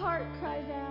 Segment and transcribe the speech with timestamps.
[0.00, 0.89] Heart cries out.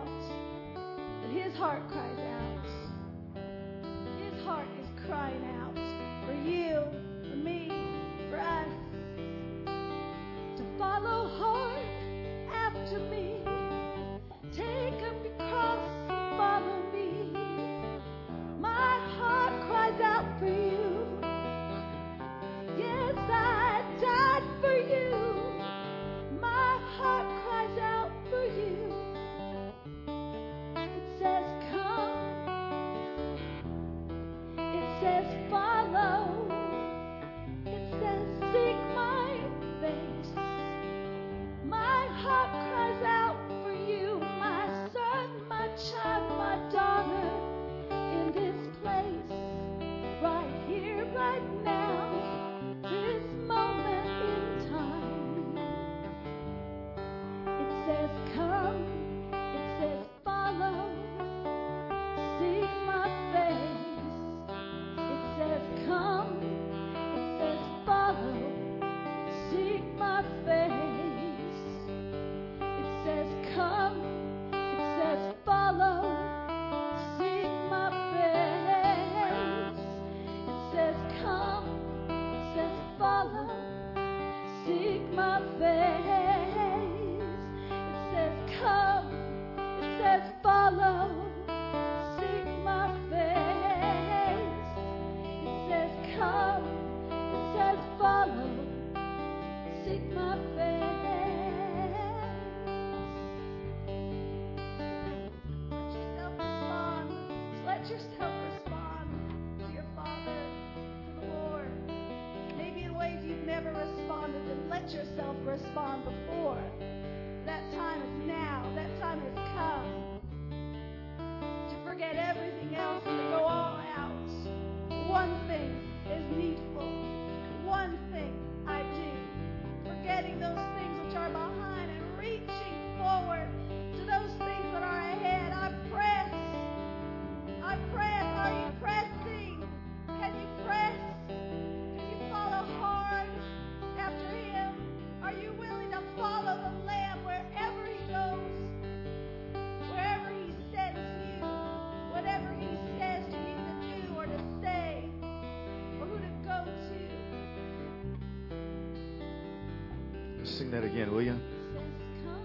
[160.59, 161.39] Sing that again, will you?
[161.73, 161.81] Says,
[162.25, 162.35] "Come,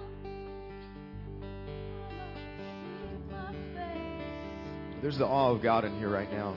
[2.17, 2.29] follow,
[3.01, 5.03] seek my face.
[5.03, 6.55] There's the awe of God in here right now.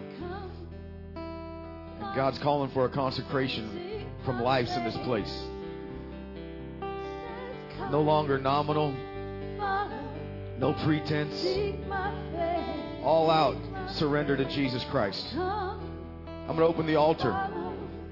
[1.16, 5.36] And God's calling for a consecration from lives in this place.
[7.90, 8.94] No longer nominal,
[10.60, 11.44] no pretense,
[13.04, 13.58] all out
[13.94, 15.26] surrender to Jesus Christ.
[15.36, 17.32] I'm going to open the altar.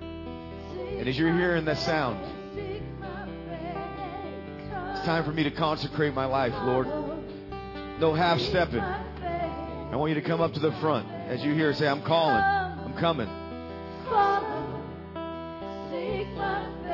[0.01, 2.34] And as you're hearing that sound,
[5.05, 6.87] time for me to consecrate my life, Lord.
[7.99, 8.79] No half stepping.
[8.79, 11.07] I want you to come up to the front.
[11.27, 12.35] As you hear, say, I'm calling.
[12.35, 13.27] I'm coming.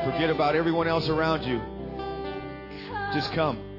[0.03, 1.61] Forget about everyone else around you.
[3.13, 3.70] Just come.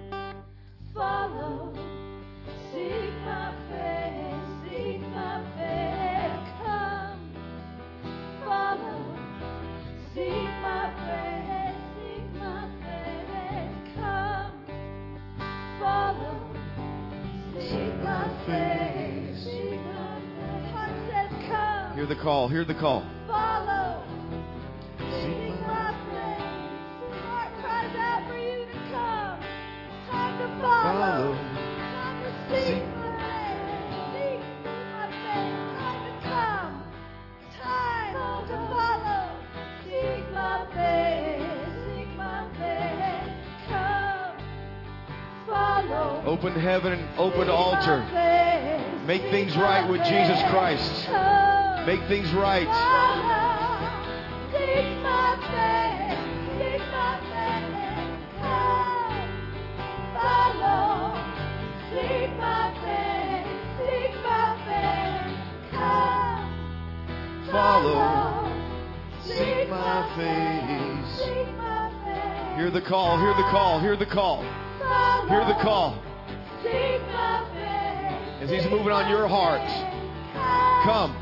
[22.23, 22.49] Call.
[22.49, 23.05] Hear the call.
[23.27, 24.05] Follow.
[24.99, 27.19] Seek my face.
[27.21, 29.41] Heart cries out for you to come.
[30.09, 30.83] Time to follow.
[30.87, 31.35] Follow.
[31.35, 33.59] Time to seek my face.
[34.15, 35.59] Seek my face.
[35.75, 36.73] Time to come.
[37.61, 38.15] Time
[38.47, 39.25] to follow.
[39.85, 41.43] Seek my face.
[41.87, 43.31] Seek my face.
[43.69, 44.37] Come.
[45.49, 46.23] Follow.
[46.25, 47.99] Open heaven and open Seek altar.
[49.07, 50.41] Make things right with Jesus.
[50.51, 51.07] Christ.
[51.07, 51.42] Come.
[51.87, 52.69] Make things right.
[54.53, 56.15] Seek my face,
[56.55, 59.27] seek my face, come,
[60.15, 61.19] follow.
[61.91, 65.35] Seek my face, seek my face,
[65.73, 66.47] come,
[67.51, 68.53] Follow.
[69.25, 71.19] Seek my face.
[71.19, 72.59] seek my face.
[72.59, 73.19] Hear the call.
[73.19, 73.81] Hear the call.
[73.81, 74.43] Hear the call.
[75.29, 76.01] Hear the call.
[76.63, 78.43] Seek my face.
[78.43, 79.67] As He's moving on your heart.
[80.85, 81.22] Come.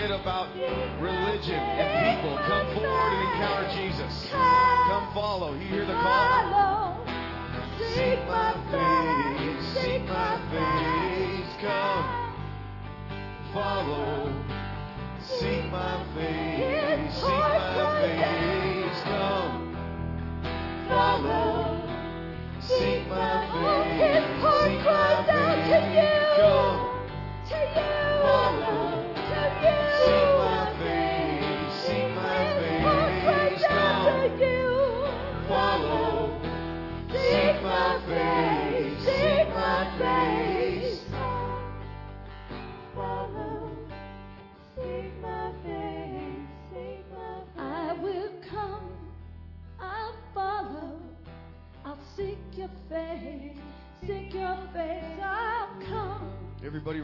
[0.00, 0.48] Forget about
[0.98, 2.38] religion and people.
[2.46, 4.28] Come forward and encounter Jesus.
[4.30, 5.52] Come follow.
[5.52, 7.04] You hear the call?
[7.92, 11.52] Seek my face, seek my face.
[11.60, 12.32] Come
[13.52, 14.32] follow.
[15.20, 19.02] Seek my face, seek my face.
[19.04, 19.76] Come
[20.88, 21.76] follow.
[22.62, 24.24] Seek my face,
[24.64, 26.19] seek my face.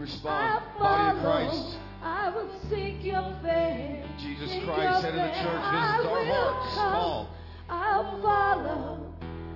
[0.06, 0.62] Respond.
[0.78, 1.76] Body of Christ.
[2.02, 4.04] I will seek your face.
[4.20, 6.74] Jesus seek Christ, head of the church, I visits our hearts.
[6.74, 6.92] come.
[6.92, 7.28] Small.
[7.68, 9.00] I'll follow.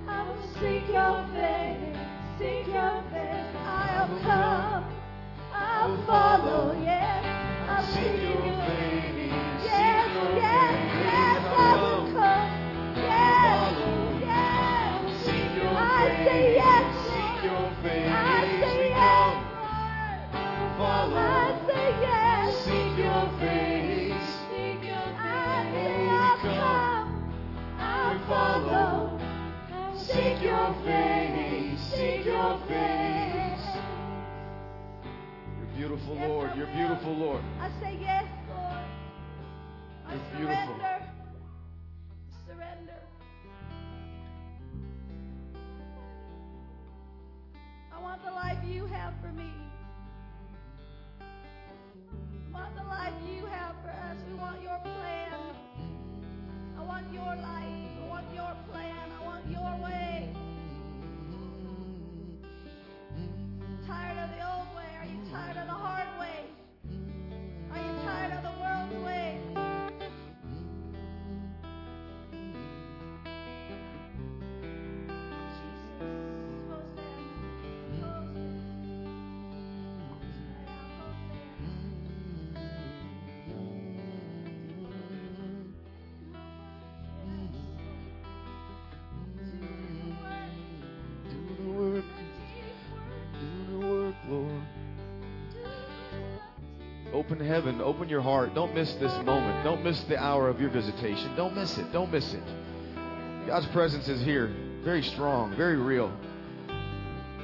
[0.08, 1.96] I will seek your face.
[2.38, 3.56] Seek your face.
[3.64, 4.84] I'll come.
[5.54, 6.80] I'll follow.
[6.82, 7.24] Yes.
[7.68, 8.52] I'll Seek your you.
[8.66, 9.32] face,
[9.62, 10.42] Yes, seek your yes, face.
[10.42, 10.69] yes.
[30.12, 33.66] Seek your face, seek your face.
[35.58, 36.50] You're beautiful, Yes, Lord.
[36.56, 37.42] You're beautiful, Lord.
[37.60, 38.84] I say yes, Lord.
[40.06, 40.76] I You're beautiful.
[40.76, 41.06] surrender.
[42.48, 43.00] Surrender.
[47.94, 49.52] I want the life you have for me.
[51.20, 54.16] I want the life you have for us.
[54.28, 55.54] We want your plan.
[56.78, 57.89] I want your life.
[58.40, 59.12] Your plan.
[59.20, 60.32] I want your way.
[63.86, 64.90] Tired of the old way?
[64.98, 65.89] Are you tired of the hard
[97.50, 98.54] heaven, open your heart.
[98.54, 99.64] Don't miss this moment.
[99.64, 101.34] Don't miss the hour of your visitation.
[101.36, 101.92] Don't miss it.
[101.92, 102.42] Don't miss it.
[103.46, 104.54] God's presence is here,
[104.84, 106.12] very strong, very real.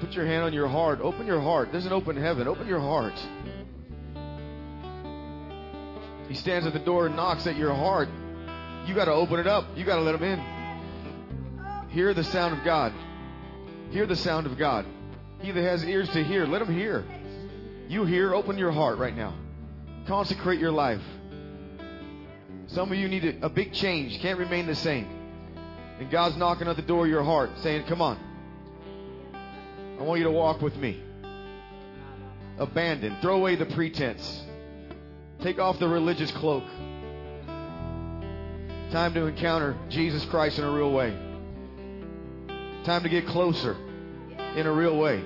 [0.01, 1.01] Put your hand on your heart.
[1.01, 1.71] Open your heart.
[1.73, 2.47] There's an open heaven.
[2.47, 3.15] Open your heart.
[6.29, 8.09] He stands at the door and knocks at your heart.
[8.87, 9.65] You got to open it up.
[9.75, 11.89] You got to let him in.
[11.89, 12.93] Hear the sound of God.
[13.91, 14.87] Hear the sound of God.
[15.41, 17.05] He that has ears to hear, let him hear.
[17.89, 19.35] You hear, open your heart right now.
[20.07, 21.03] Consecrate your life.
[22.69, 24.19] Some of you need a, a big change.
[24.21, 25.09] Can't remain the same.
[25.99, 28.19] And God's knocking at the door of your heart, saying, Come on.
[29.99, 31.03] I want you to walk with me.
[32.59, 33.17] Abandon.
[33.21, 34.45] Throw away the pretense.
[35.41, 36.65] Take off the religious cloak.
[38.91, 41.11] Time to encounter Jesus Christ in a real way.
[42.85, 43.77] Time to get closer
[44.55, 45.25] in a real way.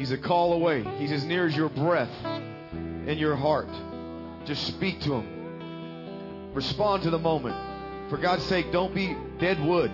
[0.00, 0.82] He's a call away.
[0.96, 2.08] He's as near as your breath
[2.72, 3.68] in your heart.
[4.46, 6.54] Just speak to him.
[6.54, 7.54] Respond to the moment.
[8.08, 9.92] For God's sake, don't be dead wood.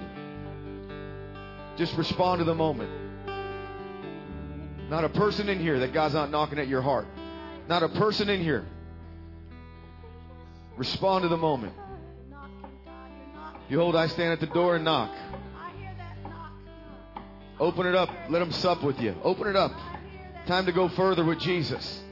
[1.76, 2.88] Just respond to the moment.
[4.88, 7.08] Not a person in here that God's not knocking at your heart.
[7.68, 8.64] Not a person in here.
[10.76, 11.74] Respond to the moment.
[13.68, 15.10] Behold, I stand at the door and knock.
[15.10, 16.52] I hear that knock.
[17.58, 18.08] Open it up.
[18.30, 19.12] Let him sup with you.
[19.24, 19.72] Open it up.
[20.46, 22.05] Time to go further with Jesus.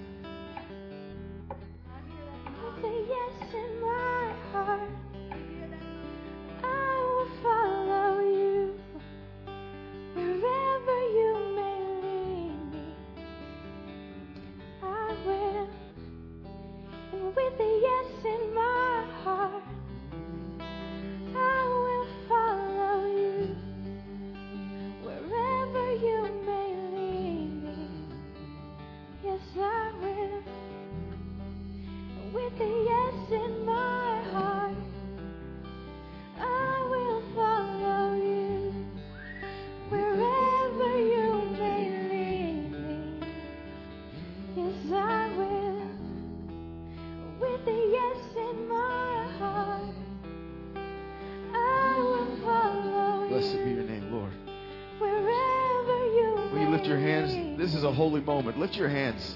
[58.56, 59.34] Lift your hands.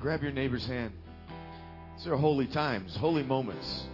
[0.00, 0.92] Grab your neighbor's hand.
[1.96, 3.84] These are holy times, holy moments.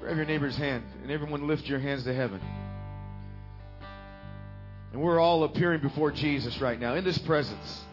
[0.00, 2.40] Grab your neighbor's hand, and everyone lift your hands to heaven.
[4.92, 7.84] And we're all appearing before Jesus right now in this presence.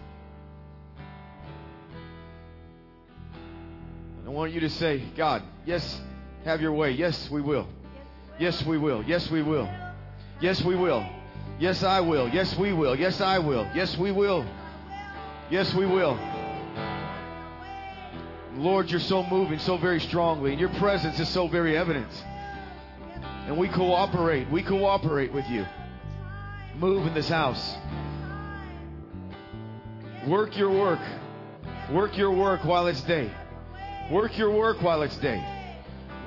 [4.20, 6.02] And I want you to say, God, yes,
[6.46, 6.92] have your way.
[6.92, 7.68] Yes, we will.
[8.38, 9.04] Yes, we will.
[9.04, 9.70] Yes, we will.
[10.42, 11.06] Yes, we will.
[11.60, 12.28] Yes, I will.
[12.30, 12.98] Yes, we will.
[12.98, 13.68] Yes, I will.
[13.74, 14.46] Yes, we will.
[15.50, 16.43] Yes, we will.
[18.64, 22.08] Lord, you're so moving so very strongly, and your presence is so very evident.
[23.46, 24.50] And we cooperate.
[24.50, 25.66] We cooperate with you.
[26.78, 27.76] Move in this house.
[30.26, 31.02] Work your work.
[31.92, 33.30] Work your work while it's day.
[34.10, 35.44] Work your work while it's day.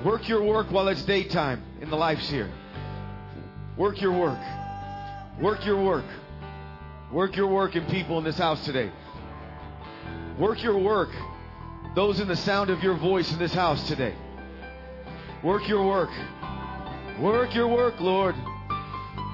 [0.05, 2.51] Work your work while it's daytime in the lives here.
[3.77, 4.39] Work your work.
[5.41, 6.05] Work your work.
[7.11, 8.91] Work your work in people in this house today.
[10.37, 11.09] Work your work.
[11.97, 14.13] Those in the sound of your voice in this house today.
[15.41, 16.11] Work your work.
[17.19, 18.35] Work your work, Lord.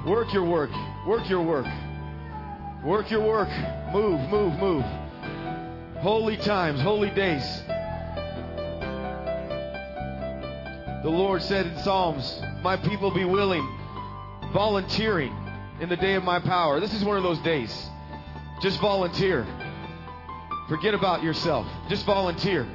[0.06, 0.70] Work your work.
[1.06, 1.66] Work your work.
[2.86, 3.50] Work your work.
[3.92, 4.86] Move, move, move.
[5.98, 7.44] Holy times, holy days.
[11.04, 13.68] The Lord said in Psalms, My people be willing,
[14.54, 15.36] volunteering
[15.82, 16.80] in the day of my power.
[16.80, 17.90] This is one of those days.
[18.62, 19.46] Just volunteer.
[20.70, 21.68] Forget about yourself.
[21.90, 22.66] Just volunteer.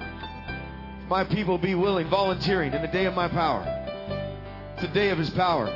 [1.08, 3.64] My people be willing, volunteering in the day of my power.
[4.74, 5.66] It's a day of His power.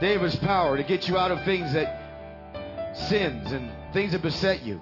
[0.00, 4.22] Day of His power to get you out of things that sins and things that
[4.22, 4.80] beset you.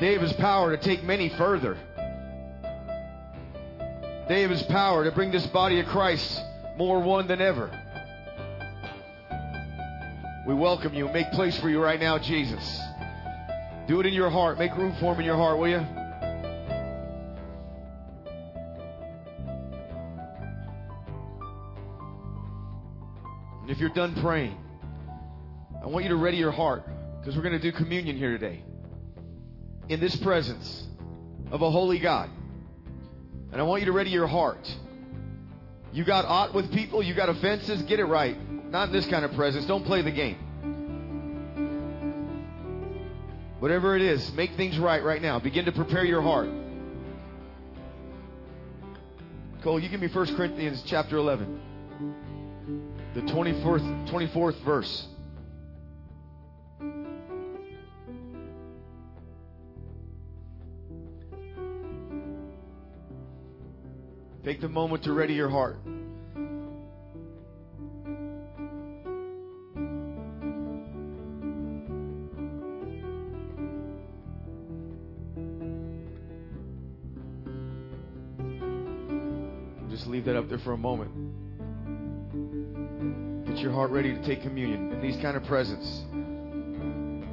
[0.00, 1.78] Day of His power to take many further.
[4.28, 6.42] Day of His power to bring this body of Christ
[6.76, 7.70] more one than ever.
[10.46, 11.08] We welcome you.
[11.08, 12.80] Make place for you right now, Jesus.
[13.86, 14.58] Do it in your heart.
[14.58, 15.84] Make room for him in your heart, will you?
[23.62, 24.56] And if you're done praying,
[25.82, 26.84] I want you to ready your heart
[27.20, 28.62] because we're going to do communion here today.
[29.88, 30.84] In this presence
[31.50, 32.30] of a holy God.
[33.52, 34.68] And I want you to ready your heart.
[35.92, 38.36] You got aught with people, you got offenses, get it right.
[38.70, 39.64] Not in this kind of presence.
[39.66, 40.45] Don't play the game.
[43.58, 45.38] Whatever it is, make things right right now.
[45.38, 46.50] Begin to prepare your heart.
[49.62, 51.60] Cole, you give me 1 Corinthians chapter 11,
[53.14, 55.08] the 24th, 24th verse.
[64.44, 65.78] Take the moment to ready your heart.
[80.46, 81.10] Up there for a moment.
[83.48, 86.04] Get your heart ready to take communion in these kind of presence.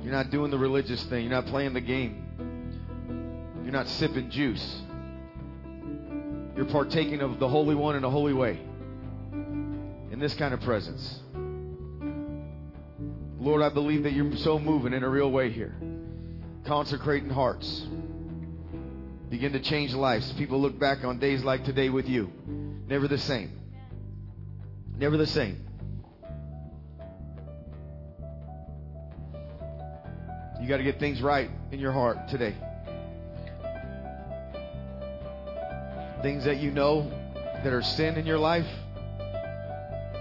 [0.04, 1.22] You're not doing the religious thing.
[1.22, 3.62] You're not playing the game.
[3.62, 4.82] You're not sipping juice.
[6.56, 8.60] You're partaking of the Holy One in a holy way.
[9.32, 11.20] In this kind of presence.
[13.38, 15.76] Lord, I believe that you're so moving in a real way here.
[16.66, 17.86] Consecrating hearts.
[19.30, 20.34] Begin to change lives.
[20.34, 22.32] People look back on days like today with you.
[22.88, 23.60] Never the same.
[24.98, 25.66] Never the same.
[30.62, 32.56] You got to get things right in your heart today.
[36.22, 37.12] Things that you know
[37.64, 38.68] that are sin in your life,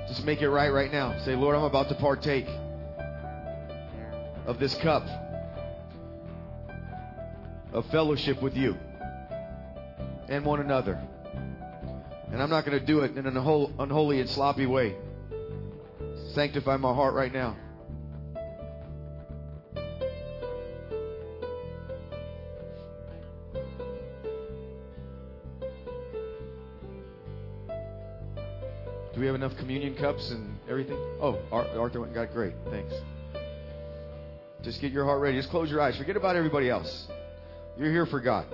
[0.09, 1.16] just make it right right now.
[1.25, 2.48] Say, Lord, I'm about to partake
[4.46, 5.07] of this cup
[7.72, 8.77] of fellowship with you
[10.29, 11.01] and one another.
[12.33, 14.97] And I'm not going to do it in an unholy and sloppy way.
[16.33, 17.57] Sanctify my heart right now.
[29.12, 30.97] Do we have enough communion cups and everything?
[31.21, 32.55] Oh, Arthur went and got great.
[32.71, 32.95] Thanks.
[34.62, 35.37] Just get your heart ready.
[35.37, 35.99] Just close your eyes.
[35.99, 37.09] Forget about everybody else.
[37.79, 38.47] You're here for God.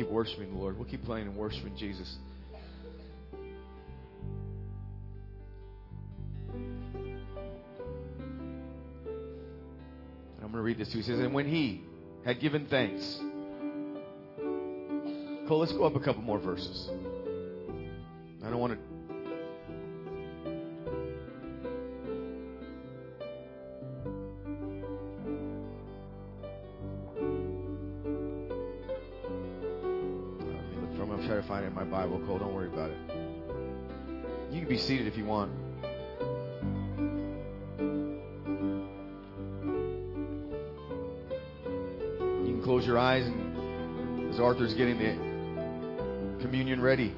[0.00, 0.78] Keep worshiping the Lord.
[0.78, 2.16] We'll keep playing and worshiping Jesus.
[6.54, 6.72] And
[10.42, 11.02] I'm going to read this to you.
[11.02, 11.82] He says, And when he
[12.24, 13.18] had given thanks.
[15.48, 16.88] Cole, let's go up a couple more verses.
[18.42, 18.89] I don't want to.
[44.50, 47.14] Arthur's getting the communion ready.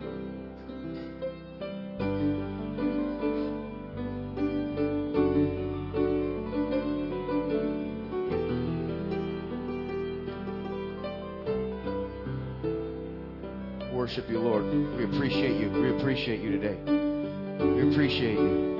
[13.94, 14.64] Worship you, Lord.
[14.98, 15.70] We appreciate you.
[15.70, 16.76] We appreciate you today.
[16.84, 18.72] We appreciate you.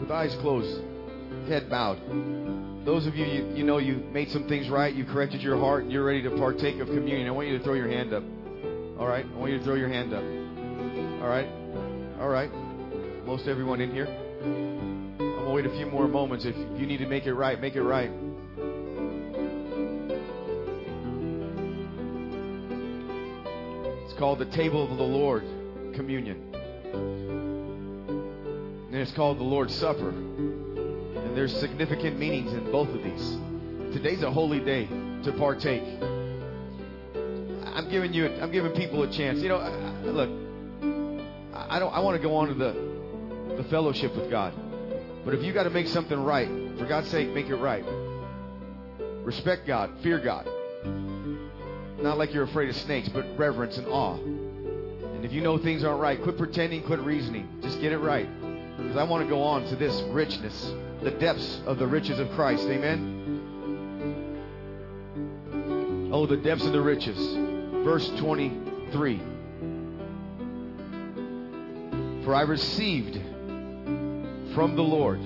[0.00, 0.82] with eyes closed,
[1.48, 2.35] head bowed.
[2.86, 5.82] Those of you, you, you know you've made some things right, you corrected your heart,
[5.82, 7.26] and you're ready to partake of communion.
[7.26, 8.22] I want you to throw your hand up.
[9.00, 9.26] All right?
[9.26, 10.22] I want you to throw your hand up.
[11.20, 11.48] All right?
[12.20, 12.48] All right.
[13.26, 14.06] Most everyone in here.
[14.06, 16.44] I'm going to wait a few more moments.
[16.44, 18.12] If you need to make it right, make it right.
[24.04, 25.42] It's called the table of the Lord,
[25.96, 26.54] communion.
[28.92, 30.14] And it's called the Lord's Supper.
[31.36, 33.36] There's significant meanings in both of these.
[33.92, 34.86] Today's a holy day
[35.22, 35.82] to partake.
[37.74, 39.40] I'm giving you, I'm giving people a chance.
[39.40, 39.58] You know,
[40.06, 40.30] look,
[41.54, 44.54] I don't, I want to go on to the, the fellowship with God.
[45.26, 47.84] But if you got to make something right, for God's sake, make it right.
[49.22, 50.48] Respect God, fear God.
[52.00, 54.14] Not like you're afraid of snakes, but reverence and awe.
[54.14, 57.46] And if you know things aren't right, quit pretending, quit reasoning.
[57.60, 58.26] Just get it right.
[58.78, 62.30] Because I want to go on to this richness, the depths of the riches of
[62.32, 62.64] Christ.
[62.64, 63.16] Amen.
[66.12, 67.16] Oh, the depths of the riches.
[67.84, 69.20] Verse 23.
[72.24, 73.14] For I received
[74.54, 75.20] from the Lord.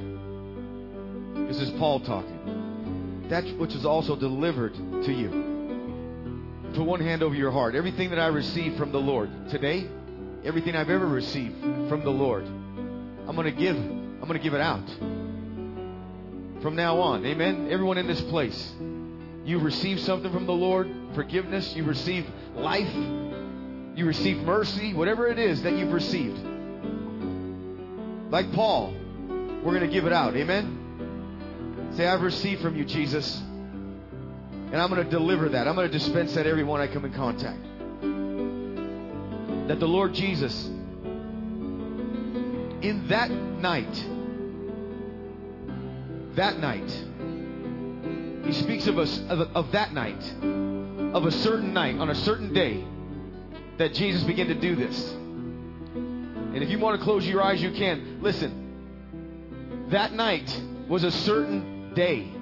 [1.48, 3.26] This is Paul talking.
[3.28, 5.50] That which is also delivered to you.
[6.74, 7.74] Put one hand over your heart.
[7.74, 9.86] Everything that I received from the Lord today,
[10.44, 13.76] everything I've ever received from the Lord, I'm going to give.
[13.76, 14.84] I'm going to give it out.
[16.62, 17.24] From now on.
[17.24, 17.68] Amen.
[17.70, 18.72] Everyone in this place,
[19.44, 22.92] you've received something from the Lord, forgiveness, you received life,
[23.96, 26.38] you received mercy, whatever it is that you've received.
[28.30, 28.94] Like Paul,
[29.62, 30.36] we're going to give it out.
[30.36, 31.90] Amen.
[31.96, 33.40] Say, I've received from you, Jesus.
[34.72, 35.66] And I'm going to deliver that.
[35.66, 37.60] I'm going to dispense that everyone I come in contact.
[39.68, 40.66] That the Lord Jesus,
[42.82, 44.04] in that night,
[46.36, 46.90] that night,
[48.44, 50.22] he speaks of us of, of that night,
[51.14, 52.84] of a certain night, on a certain day,
[53.78, 55.12] that Jesus began to do this.
[55.12, 58.20] And if you want to close your eyes, you can.
[58.20, 62.32] Listen, that night was a certain day,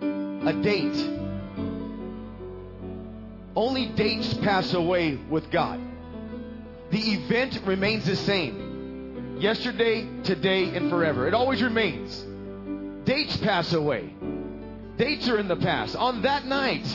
[0.00, 1.10] a date.
[3.54, 5.80] Only dates pass away with God.
[6.90, 9.38] The event remains the same.
[9.40, 11.26] Yesterday, today, and forever.
[11.26, 12.24] It always remains.
[13.06, 14.12] Dates pass away.
[14.96, 15.94] Dates are in the past.
[15.94, 16.86] On that night,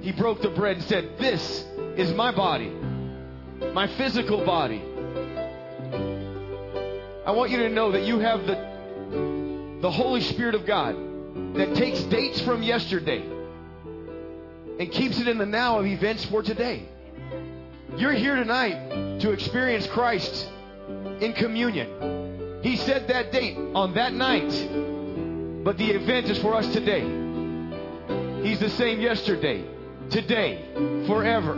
[0.00, 1.64] he broke the bread and said, This
[1.96, 2.72] is my body,
[3.72, 4.80] my physical body.
[7.26, 10.94] I want you to know that you have the, the Holy Spirit of God
[11.56, 13.22] that takes dates from yesterday
[14.78, 16.88] and keeps it in the now of events for today.
[17.96, 20.48] You're here tonight to experience Christ
[21.20, 22.60] in communion.
[22.62, 24.52] He said that date on that night,
[25.64, 27.00] but the event is for us today.
[28.46, 29.64] He's the same yesterday,
[30.10, 30.62] today,
[31.06, 31.54] forever.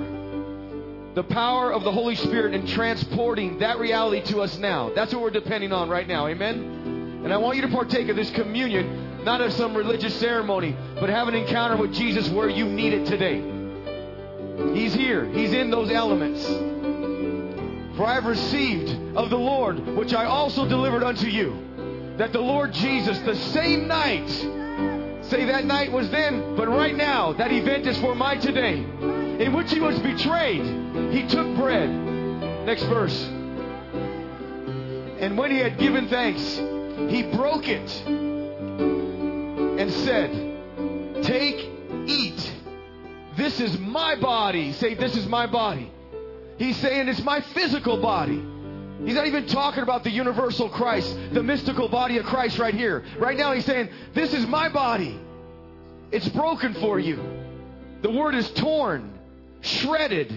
[1.16, 4.92] The power of the Holy Spirit in transporting that reality to us now.
[4.94, 6.28] That's what we're depending on right now.
[6.28, 7.22] Amen?
[7.24, 11.08] And I want you to partake of this communion, not of some religious ceremony, but
[11.08, 13.42] have an encounter with Jesus where you need it today.
[14.72, 16.46] He's here, He's in those elements.
[17.96, 21.65] For I have received of the Lord, which I also delivered unto you,
[22.18, 24.28] that the Lord Jesus, the same night,
[25.22, 29.52] say that night was then, but right now, that event is for my today, in
[29.52, 30.64] which He was betrayed,
[31.12, 31.90] He took bread.
[32.64, 33.22] Next verse.
[35.18, 36.42] And when He had given thanks,
[37.12, 37.90] He broke it
[39.78, 41.70] and said, Take,
[42.06, 42.52] eat.
[43.36, 44.72] This is my body.
[44.72, 45.92] Say, This is my body.
[46.56, 48.42] He's saying it's my physical body.
[49.04, 53.04] He's not even talking about the universal Christ, the mystical body of Christ right here.
[53.18, 55.18] Right now, he's saying, This is my body.
[56.10, 57.20] It's broken for you.
[58.02, 59.18] The word is torn,
[59.60, 60.32] shredded.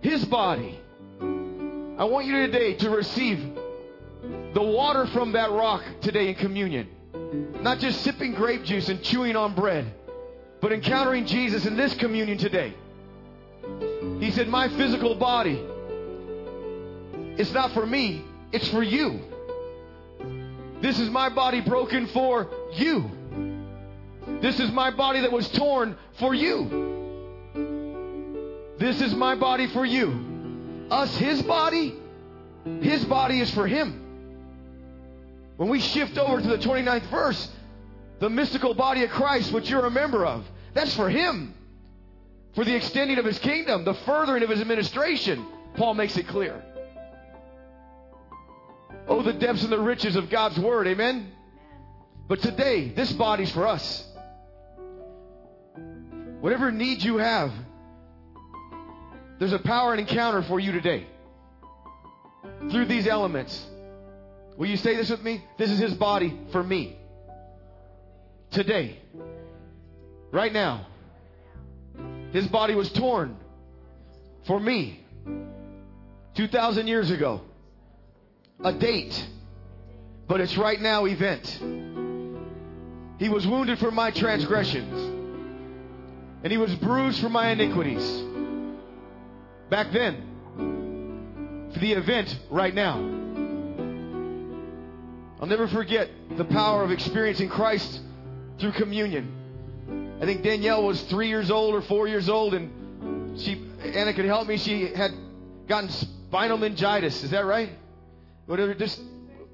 [0.00, 0.78] His body.
[1.20, 3.54] I want you today to receive
[4.54, 6.88] the water from that rock today in communion.
[7.60, 9.92] Not just sipping grape juice and chewing on bread,
[10.60, 12.74] but encountering Jesus in this communion today.
[14.20, 15.60] He said, My physical body,
[17.38, 19.20] it's not for me, it's for you.
[20.80, 23.10] This is my body broken for you.
[24.40, 26.86] This is my body that was torn for you.
[28.78, 30.86] This is my body for you.
[30.90, 31.94] Us, his body,
[32.80, 34.04] his body is for him.
[35.56, 37.50] When we shift over to the 29th verse,
[38.20, 41.54] the mystical body of Christ, which you're a member of, that's for him.
[42.54, 46.62] For the extending of his kingdom, the furthering of his administration, Paul makes it clear.
[49.06, 50.86] Oh, the depths and the riches of God's Word.
[50.86, 51.32] Amen?
[52.28, 54.04] But today, this body's for us.
[56.40, 57.52] Whatever need you have,
[59.38, 61.06] there's a power and encounter for you today.
[62.70, 63.66] Through these elements.
[64.56, 65.44] Will you say this with me?
[65.56, 66.98] This is His body for me.
[68.50, 68.98] Today.
[70.32, 70.86] Right now.
[72.32, 73.36] His body was torn
[74.46, 75.04] for me
[76.34, 77.40] 2,000 years ago.
[78.64, 79.28] A date,
[80.26, 81.46] but it's right now event.
[83.18, 85.00] He was wounded for my transgressions,
[86.42, 88.04] and he was bruised for my iniquities.
[89.70, 92.94] Back then, for the event right now.
[95.40, 98.00] I'll never forget the power of experiencing Christ
[98.58, 100.18] through communion.
[100.20, 104.24] I think Danielle was three years old or four years old, and she Anna could
[104.24, 104.56] help me.
[104.56, 105.12] She had
[105.68, 107.22] gotten spinal meningitis.
[107.22, 107.70] Is that right?
[108.48, 108.74] Whatever.
[108.74, 108.98] Just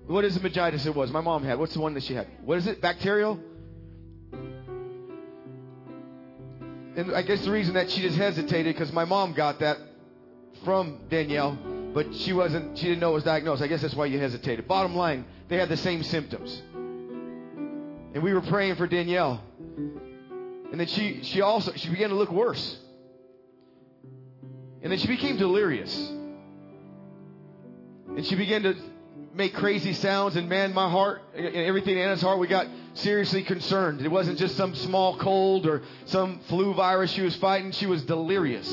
[0.06, 1.10] what is the meningitis it was?
[1.10, 1.58] My mom had.
[1.58, 2.28] What's the one that she had?
[2.44, 2.80] What is it?
[2.80, 3.40] Bacterial.
[6.96, 9.78] And I guess the reason that she just hesitated because my mom got that
[10.64, 11.58] from Danielle,
[11.92, 12.78] but she wasn't.
[12.78, 13.62] She didn't know it was diagnosed.
[13.62, 14.68] I guess that's why you hesitated.
[14.68, 19.42] Bottom line, they had the same symptoms, and we were praying for Danielle.
[20.70, 22.78] And then she, she also, she began to look worse.
[24.82, 26.12] And then she became delirious.
[28.16, 28.76] And she began to
[29.34, 30.36] make crazy sounds.
[30.36, 34.00] And man, my heart, and everything in Anna's heart, we got seriously concerned.
[34.00, 37.72] It wasn't just some small cold or some flu virus she was fighting.
[37.72, 38.70] She was delirious.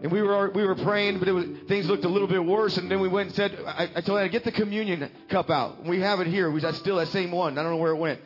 [0.00, 2.76] And we were we were praying, but was, things looked a little bit worse.
[2.76, 5.84] And then we went and said, I, I told Anna, get the communion cup out.
[5.84, 6.50] We have it here.
[6.50, 7.58] We that's still that same one.
[7.58, 8.20] I don't know where it went.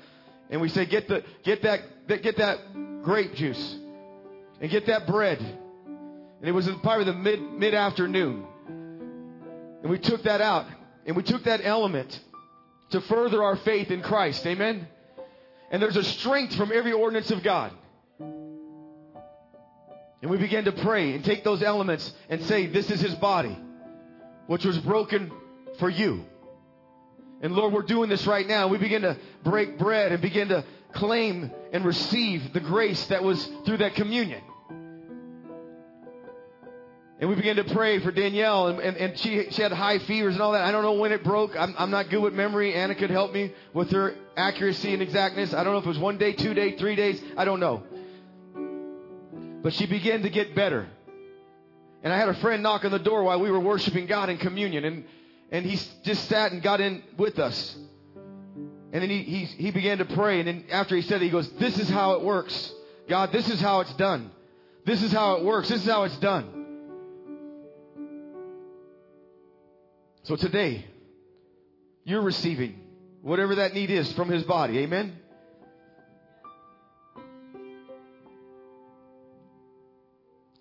[0.51, 1.81] And we said, get the get that
[2.23, 2.59] get that
[3.03, 3.77] grape juice
[4.61, 5.39] and get that bread.
[5.39, 8.45] And it was probably the mid mid afternoon.
[9.83, 10.67] And we took that out
[11.07, 12.19] and we took that element
[12.91, 14.47] to further our faith in Christ.
[14.47, 14.87] Amen.
[15.71, 17.73] And there's a strength from every ordinance of God.
[20.23, 23.59] And we began to pray and take those elements and say, This is his body,
[24.47, 25.33] which was broken
[25.79, 26.25] for you.
[27.41, 28.69] And Lord, we're doing this right now.
[28.69, 33.45] We begin to break bread and begin to claim and receive the grace that was
[33.65, 34.43] through that communion.
[37.23, 40.35] And we began to pray for Danielle, and, and, and, she, she had high fevers
[40.35, 40.63] and all that.
[40.63, 41.55] I don't know when it broke.
[41.57, 42.75] I'm, I'm not good with memory.
[42.75, 45.55] Anna could help me with her accuracy and exactness.
[45.55, 47.23] I don't know if it was one day, two days, three days.
[47.37, 47.85] I don't know.
[49.63, 50.89] But she began to get better.
[52.03, 54.39] And I had a friend knock on the door while we were worshiping God in
[54.39, 55.05] communion, and,
[55.53, 57.77] and he just sat and got in with us.
[58.17, 60.41] And then he, he, he began to pray.
[60.41, 62.73] And then after he said it, he goes, This is how it works.
[63.09, 64.33] God, this is how it's done.
[64.85, 65.69] This is how it works.
[65.69, 66.62] This is how it's done.
[70.25, 70.85] So today,
[72.05, 72.79] you're receiving
[73.23, 74.79] whatever that need is from his body.
[74.79, 75.19] Amen?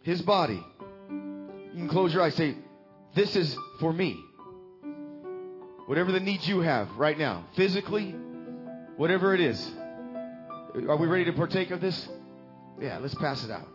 [0.02, 0.63] His body.
[1.10, 2.36] You can close your eyes.
[2.36, 2.56] Say,
[3.13, 4.19] This is for me.
[5.86, 8.15] Whatever the needs you have right now, physically,
[8.97, 9.71] whatever it is.
[10.88, 12.08] Are we ready to partake of this?
[12.80, 13.67] Yeah, let's pass it out.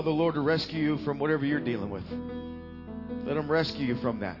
[0.00, 2.04] Allow the Lord to rescue you from whatever you're dealing with.
[3.26, 4.38] Let Him rescue you from that.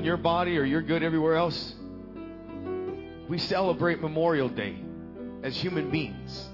[0.00, 1.74] In your body or you're good everywhere else,
[3.28, 4.74] we celebrate Memorial Day
[5.42, 6.48] as human beings.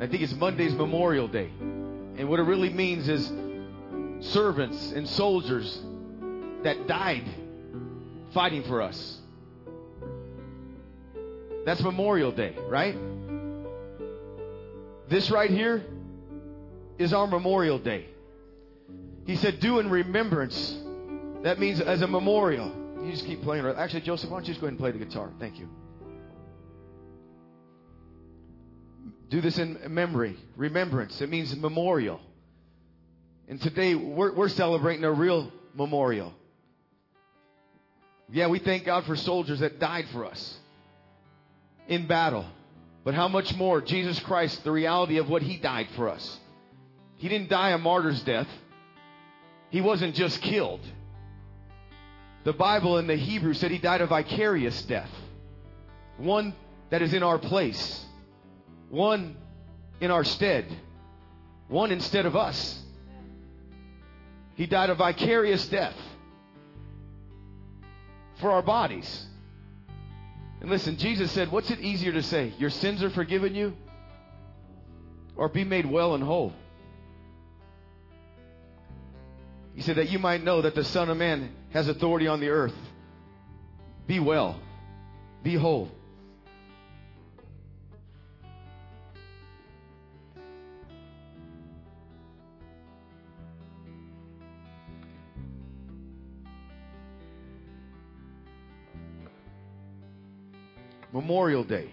[0.00, 1.50] I think it's Monday's Memorial Day.
[1.60, 3.30] And what it really means is
[4.32, 5.78] servants and soldiers
[6.62, 7.28] that died
[8.32, 9.18] fighting for us.
[11.66, 12.96] That's Memorial Day, right?
[15.10, 15.84] This right here
[16.96, 18.06] is our Memorial Day.
[19.26, 20.85] He said, Do in remembrance.
[21.46, 22.72] That means as a memorial.
[23.04, 23.64] you just keep playing.
[23.64, 25.30] Actually, Joseph, why don't you just go ahead and play the guitar?
[25.38, 25.68] Thank you.
[29.28, 31.20] Do this in memory, remembrance.
[31.20, 32.20] It means memorial.
[33.46, 36.34] And today we're, we're celebrating a real memorial.
[38.28, 40.58] Yeah, we thank God for soldiers that died for us
[41.86, 42.44] in battle.
[43.04, 46.40] But how much more Jesus Christ, the reality of what He died for us.
[47.18, 48.48] He didn't die a martyr's death.
[49.70, 50.80] He wasn't just killed.
[52.46, 55.10] The Bible in the Hebrew said He died a vicarious death.
[56.16, 56.54] One
[56.90, 58.06] that is in our place.
[58.88, 59.36] One
[60.00, 60.66] in our stead.
[61.66, 62.80] One instead of us.
[64.54, 65.96] He died a vicarious death
[68.40, 69.26] for our bodies.
[70.60, 72.54] And listen, Jesus said, What's it easier to say?
[72.58, 73.76] Your sins are forgiven you?
[75.34, 76.52] Or be made well and whole?
[79.76, 82.48] He said that you might know that the Son of Man has authority on the
[82.48, 82.74] earth.
[84.06, 84.58] Be well,
[85.42, 85.90] be whole.
[101.12, 101.90] Memorial Day.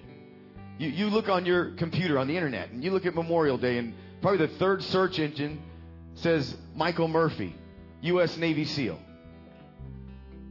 [0.77, 3.77] You, you look on your computer on the internet and you look at Memorial Day,
[3.77, 5.61] and probably the third search engine
[6.15, 7.55] says Michael Murphy,
[8.03, 8.37] U.S.
[8.37, 8.99] Navy SEAL.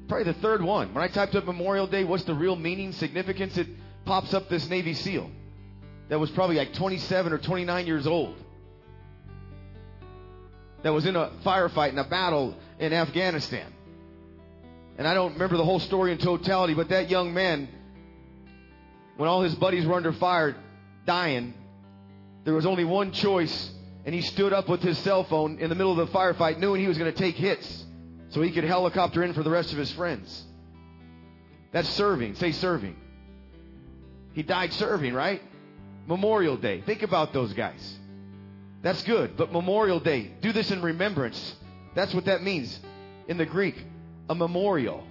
[0.09, 0.93] Probably the third one.
[0.93, 3.57] When I typed up Memorial Day, what's the real meaning, significance?
[3.57, 3.69] It
[4.05, 5.31] pops up this Navy SEAL
[6.09, 8.37] that was probably like 27 or 29 years old.
[10.83, 13.73] That was in a firefight, in a battle in Afghanistan.
[14.99, 17.69] And I don't remember the whole story in totality, but that young man
[19.17, 20.57] when all his buddies were under fire,
[21.07, 21.55] dying,
[22.45, 23.71] there was only one choice,
[24.05, 26.81] and he stood up with his cell phone in the middle of the firefight, knowing
[26.81, 27.85] he was going to take hits
[28.31, 30.44] so he could helicopter in for the rest of his friends.
[31.73, 32.35] That's serving.
[32.37, 32.96] Say serving.
[34.33, 35.42] He died serving, right?
[36.07, 36.83] Memorial Day.
[36.83, 37.98] Think about those guys.
[38.83, 39.37] That's good.
[39.37, 41.57] But Memorial Day, do this in remembrance.
[41.94, 42.79] That's what that means
[43.29, 43.77] in the Greek.
[44.29, 45.05] A memorial.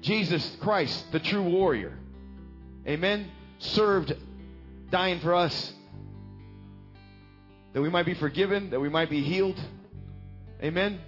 [0.00, 1.96] Jesus Christ, the true warrior.
[2.86, 3.30] Amen.
[3.58, 4.14] Served,
[4.90, 5.72] dying for us.
[7.74, 9.60] That we might be forgiven, that we might be healed.
[10.62, 11.00] Amen.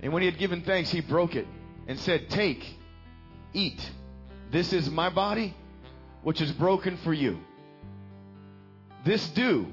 [0.00, 1.46] And when he had given thanks, he broke it
[1.88, 2.64] and said, Take,
[3.52, 3.90] eat.
[4.52, 5.54] This is my body,
[6.22, 7.40] which is broken for you.
[9.04, 9.66] This do.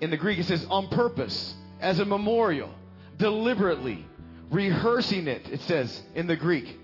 [0.00, 2.70] In the Greek, it says on purpose, as a memorial,
[3.18, 4.06] deliberately,
[4.50, 6.78] rehearsing it, it says in the Greek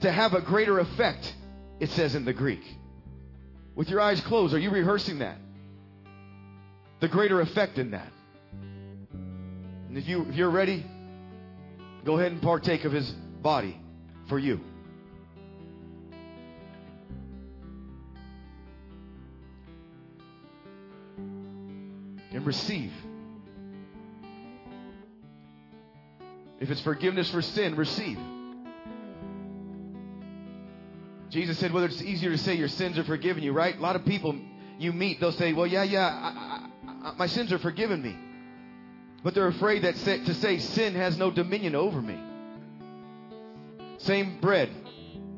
[0.00, 1.34] to have a greater effect,
[1.78, 2.62] it says in the Greek.
[3.76, 5.36] With your eyes closed, are you rehearsing that?
[7.00, 8.10] The greater effect in that.
[9.88, 10.84] And if, you, if you're ready,
[12.04, 13.78] go ahead and partake of his body
[14.30, 14.60] for you.
[22.32, 22.92] And receive.
[26.60, 28.18] If it's forgiveness for sin, receive.
[31.36, 33.76] Jesus said, whether it's easier to say your sins are forgiven you, right?
[33.76, 34.34] A lot of people
[34.78, 38.16] you meet, they'll say, well, yeah, yeah, I, I, I, my sins are forgiven me.
[39.22, 42.18] But they're afraid that say, to say sin has no dominion over me.
[43.98, 44.70] Same bread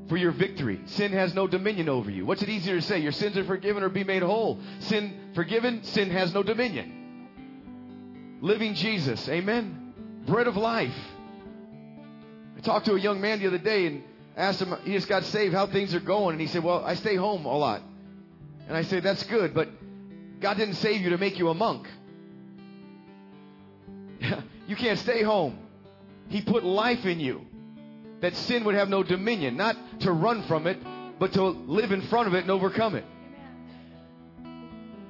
[0.08, 0.80] for your victory.
[0.86, 2.24] Sin has no dominion over you.
[2.24, 3.00] What's it easier to say?
[3.00, 4.60] Your sins are forgiven or be made whole?
[4.78, 8.38] Sin forgiven, sin has no dominion.
[8.40, 10.22] Living Jesus, amen.
[10.28, 10.94] Bread of life.
[12.56, 14.04] I talked to a young man the other day and
[14.38, 16.32] asked him, he just got saved, how things are going.
[16.34, 17.82] And he said, Well, I stay home a lot.
[18.68, 19.68] And I said, That's good, but
[20.40, 21.88] God didn't save you to make you a monk.
[24.68, 25.58] you can't stay home.
[26.28, 27.46] He put life in you
[28.20, 30.78] that sin would have no dominion, not to run from it,
[31.18, 33.04] but to live in front of it and overcome it.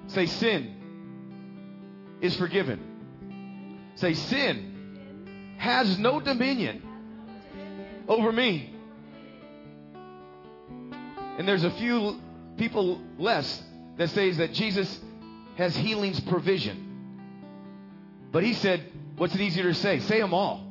[0.09, 0.75] Say, sin
[2.23, 3.93] is forgiven.
[3.97, 6.83] Say, sin has no dominion
[8.09, 8.75] over me.
[11.39, 12.21] And there's a few
[12.57, 13.63] people less
[13.97, 15.01] that says that Jesus
[15.57, 16.85] has healing's provision.
[18.33, 18.85] But he said,
[19.17, 20.01] what's it easier to say?
[20.01, 20.67] Say them all.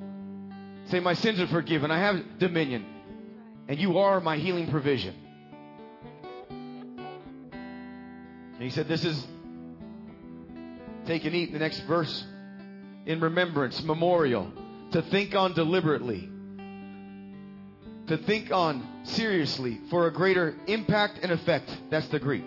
[0.89, 1.89] Say, my sins are forgiven.
[1.89, 2.86] I have dominion.
[3.70, 5.15] And you are my healing provision.
[6.49, 9.26] And he said, this is
[11.05, 12.26] take and eat the next verse
[13.05, 14.51] in remembrance, memorial,
[14.91, 16.30] to think on deliberately
[18.08, 21.70] to think on seriously for a greater impact and effect.
[21.89, 22.45] That's the Greek.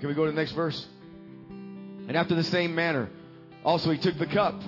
[0.00, 0.86] Can we go to the next verse?
[1.48, 3.08] And after the same manner,
[3.64, 4.60] Also, he took the cup.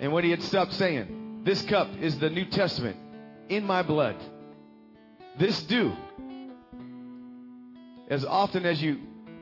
[0.00, 2.96] And when he had stopped saying, This cup is the New Testament
[3.48, 4.16] in my blood.
[5.38, 5.92] This do
[8.08, 9.00] as often as you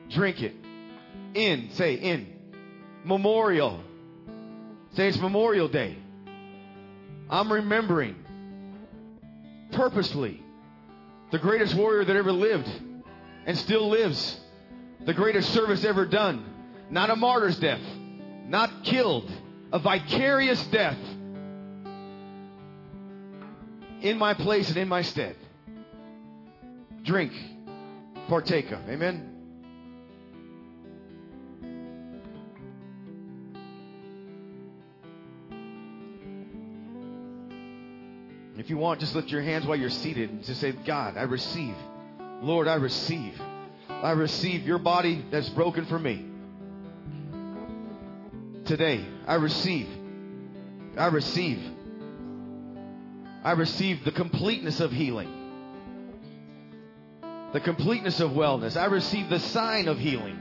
[0.09, 0.55] drink it.
[1.33, 2.27] In, say in.
[3.03, 3.83] Memorial.
[4.93, 5.97] Say it's Memorial Day.
[7.29, 8.15] I'm remembering
[9.71, 10.43] purposely
[11.31, 12.69] the greatest warrior that ever lived
[13.45, 14.37] and still lives.
[15.05, 16.45] The greatest service ever done.
[16.89, 17.81] Not a martyr's death.
[18.47, 19.31] Not killed.
[19.71, 20.97] A vicarious death.
[24.01, 25.37] In my place and in my stead.
[27.03, 27.31] Drink.
[28.27, 28.89] Partake of.
[28.89, 29.30] Amen.
[38.61, 41.23] If you want, just lift your hands while you're seated and just say, God, I
[41.23, 41.73] receive.
[42.43, 43.33] Lord, I receive.
[43.89, 46.23] I receive your body that's broken for me.
[48.65, 49.87] Today, I receive.
[50.95, 51.59] I receive.
[53.43, 55.33] I receive the completeness of healing,
[57.53, 58.77] the completeness of wellness.
[58.77, 60.37] I receive the sign of healing.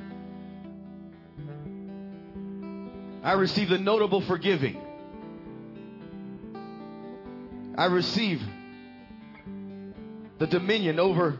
[3.22, 4.89] I receive the notable forgiving.
[7.80, 8.42] I receive
[10.38, 11.38] the dominion over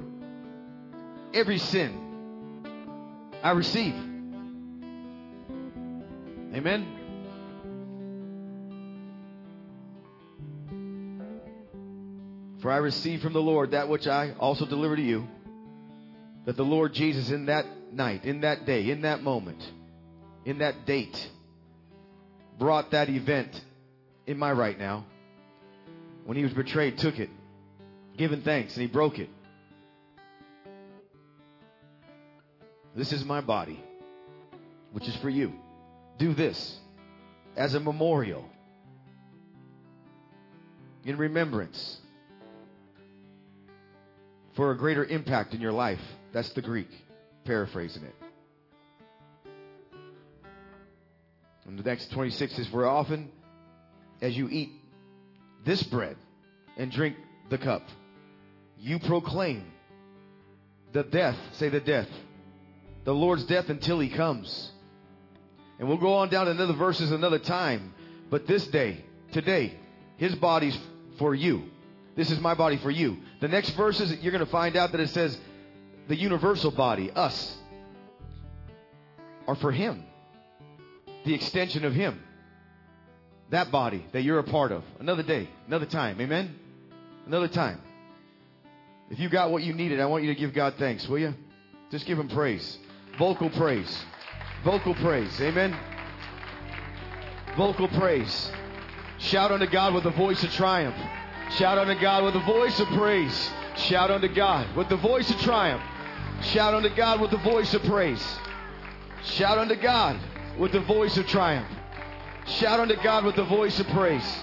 [1.35, 2.65] every sin.
[3.43, 3.93] I receive.
[6.55, 6.87] Amen.
[12.63, 15.29] For I received from the Lord that which I also deliver to you
[16.47, 19.63] that the Lord Jesus, in that night, in that day, in that moment,
[20.47, 21.29] in that date,
[22.59, 23.63] brought that event
[24.27, 25.05] in my right now.
[26.25, 27.31] When he was betrayed, took it,
[28.17, 29.29] given thanks, and he broke it.
[32.95, 33.83] This is my body,
[34.93, 35.53] which is for you.
[36.19, 36.79] Do this
[37.57, 38.45] as a memorial
[41.05, 41.99] in remembrance
[44.55, 46.01] for a greater impact in your life.
[46.33, 46.91] That's the Greek,
[47.45, 48.15] paraphrasing it.
[51.67, 53.31] And the next 26 is For often
[54.21, 54.80] as you eat
[55.65, 56.17] this bread
[56.77, 57.17] and drink
[57.49, 57.83] the cup,
[58.79, 59.65] you proclaim
[60.93, 62.09] the death, say the death,
[63.05, 64.73] the Lord's death until he comes.
[65.79, 67.95] And we'll go on down to another verses another time.
[68.29, 69.75] But this day, today,
[70.19, 70.79] his body's
[71.19, 71.65] for you.
[72.17, 73.19] This is my body for you.
[73.41, 75.39] The next verses, you're going to find out that it says
[76.09, 77.57] the universal body, us,
[79.47, 80.05] are for him.
[81.25, 82.23] The extension of him.
[83.51, 84.85] That body that you're a part of.
[84.99, 86.21] Another day, another time.
[86.21, 86.55] Amen?
[87.27, 87.81] Another time.
[89.11, 91.35] If you got what you needed, I want you to give God thanks, will you?
[91.91, 92.79] Just give him praise.
[93.19, 94.05] Vocal praise.
[94.65, 95.41] Vocal praise.
[95.41, 95.77] Amen.
[97.57, 98.53] Vocal praise.
[99.19, 100.95] Shout unto God with a voice of triumph.
[101.57, 103.51] Shout unto God with a voice of praise.
[103.77, 105.83] Shout unto God with the voice of triumph.
[106.43, 108.39] Shout unto God with the voice of praise.
[109.25, 110.19] Shout unto God
[110.57, 111.69] with the voice of triumph.
[112.59, 114.39] Shout unto God with the voice of praise.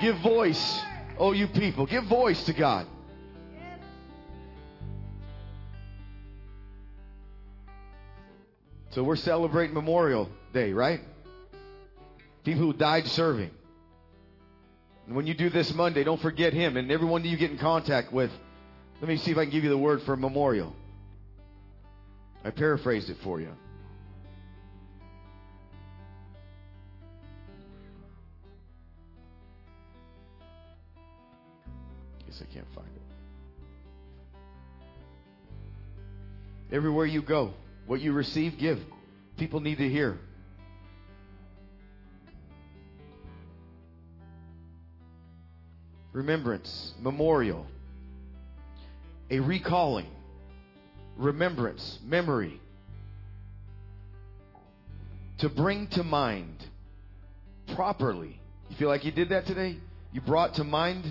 [0.00, 0.82] Give voice,
[1.18, 1.86] oh you people.
[1.86, 2.86] Give voice to God.
[8.90, 11.00] So we're celebrating Memorial Day, right?
[12.42, 13.50] People who died serving.
[15.06, 17.58] And when you do this Monday, don't forget him and everyone that you get in
[17.58, 18.30] contact with.
[19.00, 20.74] Let me see if I can give you the word for memorial.
[22.44, 23.50] I paraphrased it for you.
[32.40, 33.00] I can't find it.
[36.74, 37.52] Everywhere you go,
[37.86, 38.78] what you receive, give.
[39.38, 40.18] People need to hear.
[46.12, 47.66] Remembrance, memorial,
[49.30, 50.08] a recalling,
[51.16, 52.60] remembrance, memory.
[55.38, 56.56] To bring to mind
[57.74, 58.38] properly.
[58.68, 59.76] You feel like you did that today?
[60.12, 61.04] You brought to mind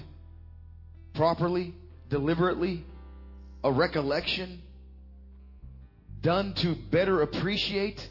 [1.14, 1.74] properly,
[2.10, 2.84] deliberately,
[3.64, 4.62] a recollection
[6.22, 8.10] done to better appreciate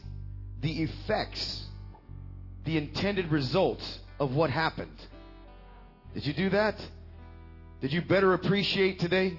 [0.61, 1.65] the effects,
[2.65, 4.95] the intended results of what happened.
[6.13, 6.75] Did you do that?
[7.81, 9.37] Did you better appreciate today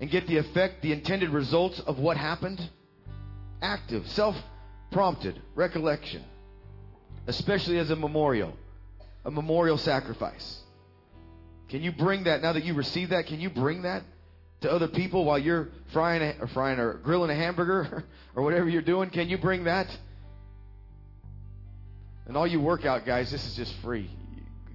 [0.00, 2.60] and get the effect, the intended results of what happened?
[3.60, 4.36] Active, self
[4.92, 6.22] prompted recollection,
[7.26, 8.54] especially as a memorial,
[9.24, 10.62] a memorial sacrifice.
[11.68, 13.26] Can you bring that now that you receive that?
[13.26, 14.02] Can you bring that
[14.62, 18.04] to other people while you're frying a, or frying or grilling a hamburger
[18.34, 19.10] or whatever you're doing?
[19.10, 19.86] Can you bring that?
[22.26, 24.10] And all you workout guys, this is just free.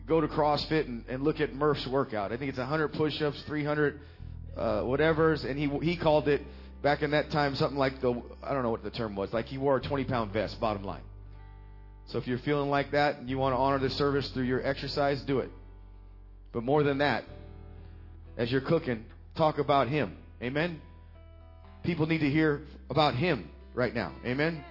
[0.08, 2.32] Go to CrossFit and, and look at Murph's workout.
[2.32, 4.00] I think it's 100 push-ups, 300
[4.58, 6.42] uh, whatever's, and he he called it
[6.82, 9.34] back in that time something like the I don't know what the term was.
[9.34, 10.60] Like he wore a 20 pound vest.
[10.60, 11.02] Bottom line.
[12.08, 14.66] So if you're feeling like that and you want to honor the service through your
[14.66, 15.50] exercise, do it.
[16.54, 17.26] But more than that,
[18.38, 19.04] as you're cooking,
[19.36, 20.16] talk about Him.
[20.42, 20.80] Amen?
[21.84, 24.14] People need to hear about Him right now.
[24.24, 24.64] Amen?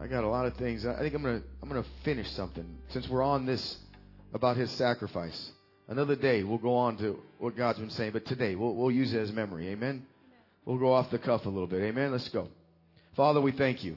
[0.00, 0.86] I got a lot of things.
[0.86, 3.76] I think I'm gonna I'm gonna finish something since we're on this
[4.32, 5.50] about His sacrifice.
[5.90, 9.12] Another day we'll go on to what God's been saying, but today we'll we'll use
[9.12, 9.70] it as memory.
[9.70, 10.06] Amen.
[10.64, 11.82] We'll go off the cuff a little bit.
[11.82, 12.12] Amen.
[12.12, 12.46] Let's go.
[13.16, 13.96] Father, we thank you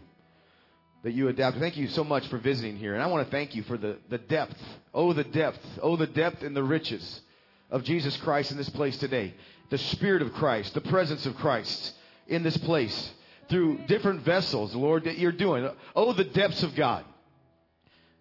[1.03, 1.59] that you adapt.
[1.59, 3.97] Thank you so much for visiting here, and I want to thank you for the
[4.09, 4.57] the depth.
[4.91, 5.59] Oh, the depth.
[5.83, 7.21] Oh, the depth and the riches
[7.69, 9.35] of Jesus Christ in this place today.
[9.69, 11.93] The Spirit of Christ, the presence of Christ
[12.27, 13.11] in this place
[13.49, 15.69] through different vessels, Lord, that you're doing.
[15.95, 17.05] Oh, the depths of God.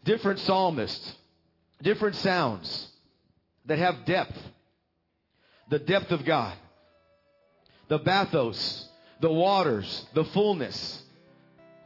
[0.05, 1.15] Different psalmists,
[1.81, 2.92] different sounds
[3.67, 4.39] that have depth.
[5.71, 6.55] The depth of God.
[7.89, 8.89] The bathos,
[9.21, 11.03] the waters, the fullness.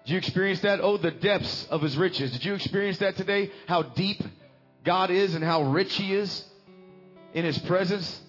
[0.05, 0.81] Did you experience that?
[0.81, 2.33] Oh, the depths of his riches.
[2.33, 3.51] Did you experience that today?
[3.67, 4.23] How deep
[4.85, 6.45] God is and how rich he is
[7.35, 8.21] in his presence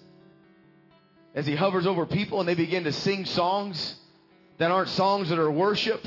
[1.34, 3.94] as he hovers over people and they begin to sing songs
[4.58, 6.04] that aren't songs that are worship.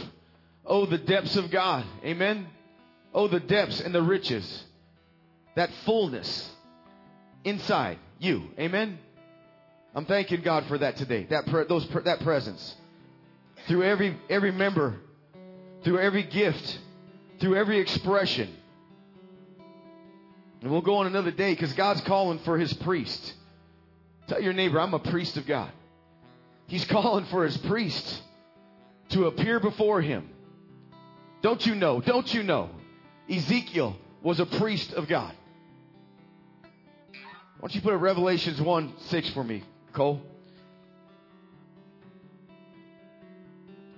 [0.65, 1.85] Oh, the depths of God.
[2.03, 2.47] Amen.
[3.13, 4.63] Oh, the depths and the riches.
[5.55, 6.49] That fullness
[7.43, 8.43] inside you.
[8.59, 8.99] Amen.
[9.93, 11.27] I'm thanking God for that today.
[11.29, 12.75] That pre- those pre- that presence
[13.67, 14.95] through every every member,
[15.83, 16.79] through every gift,
[17.39, 18.55] through every expression.
[20.61, 23.33] And we'll go on another day because God's calling for His priest.
[24.27, 25.71] Tell your neighbor, I'm a priest of God.
[26.67, 28.21] He's calling for His priest
[29.11, 30.29] to appear before him.
[31.41, 32.01] Don't you know?
[32.01, 32.69] Don't you know?
[33.29, 35.33] Ezekiel was a priest of God.
[37.61, 40.19] Why don't you put a Revelations 1 6 for me, Cole?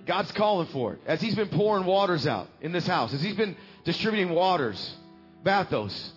[0.04, 1.00] God's calling for it.
[1.06, 4.94] As He's been pouring waters out in this house, as He's been distributing waters,
[5.42, 6.12] bathos,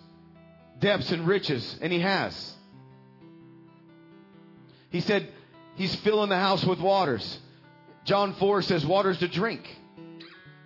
[0.78, 2.54] depths, and riches, and He has.
[4.90, 5.26] He said,
[5.76, 7.38] He's filling the house with waters.
[8.04, 9.62] John 4 says, waters to drink.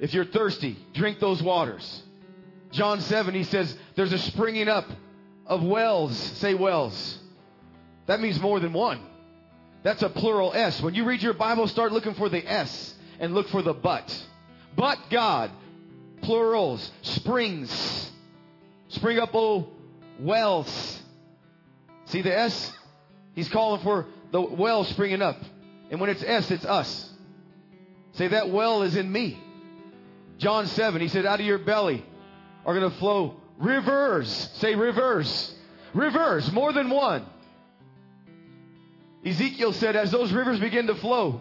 [0.00, 2.02] If you're thirsty, drink those waters.
[2.72, 4.88] John 7, he says, there's a springing up
[5.46, 6.16] of wells.
[6.16, 7.18] Say wells.
[8.06, 9.00] That means more than one.
[9.82, 10.80] That's a plural S.
[10.80, 14.26] When you read your Bible, start looking for the S and look for the but.
[14.76, 15.50] But God,
[16.22, 18.10] plurals, springs.
[18.88, 19.68] Spring up, oh,
[20.20, 21.00] wells.
[22.06, 22.72] See the S?
[23.34, 25.38] He's calling for the well springing up.
[25.90, 27.10] And when it's S, it's us.
[28.12, 29.38] Say, that well is in me.
[30.38, 32.04] John 7, he said, out of your belly
[32.64, 34.50] are going to flow rivers.
[34.54, 35.54] Say reverse.
[35.94, 36.50] Reverse.
[36.52, 37.26] more than one.
[39.24, 41.40] Ezekiel said, as those rivers begin to flow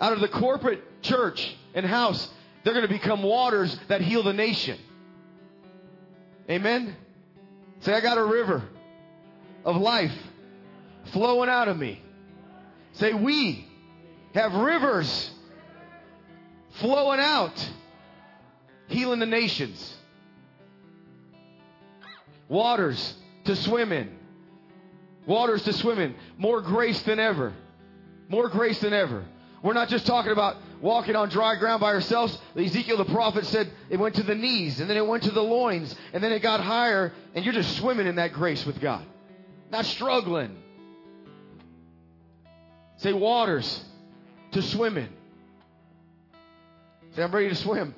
[0.00, 2.28] out of the corporate church and house,
[2.64, 4.78] they're going to become waters that heal the nation.
[6.48, 6.96] Amen?
[7.80, 8.62] Say, I got a river
[9.64, 10.14] of life
[11.12, 12.00] flowing out of me.
[12.92, 13.66] Say, we
[14.34, 15.30] have rivers
[16.74, 17.70] flowing out,
[18.88, 19.96] healing the nations.
[22.48, 23.14] Waters
[23.44, 24.10] to swim in.
[25.26, 26.14] Waters to swim in.
[26.36, 27.52] More grace than ever.
[28.28, 29.24] More grace than ever.
[29.62, 32.36] We're not just talking about walking on dry ground by ourselves.
[32.56, 35.42] Ezekiel the prophet said it went to the knees and then it went to the
[35.42, 39.04] loins and then it got higher and you're just swimming in that grace with God.
[39.70, 40.56] Not struggling.
[42.96, 43.84] Say waters
[44.52, 45.08] to swim in.
[47.14, 47.94] Say, I'm ready to swim.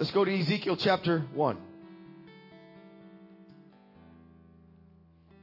[0.00, 1.58] Let's go to Ezekiel chapter 1.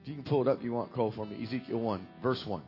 [0.01, 1.43] If you can pull it up, you want Cole for me.
[1.43, 2.63] Ezekiel 1, verse 1.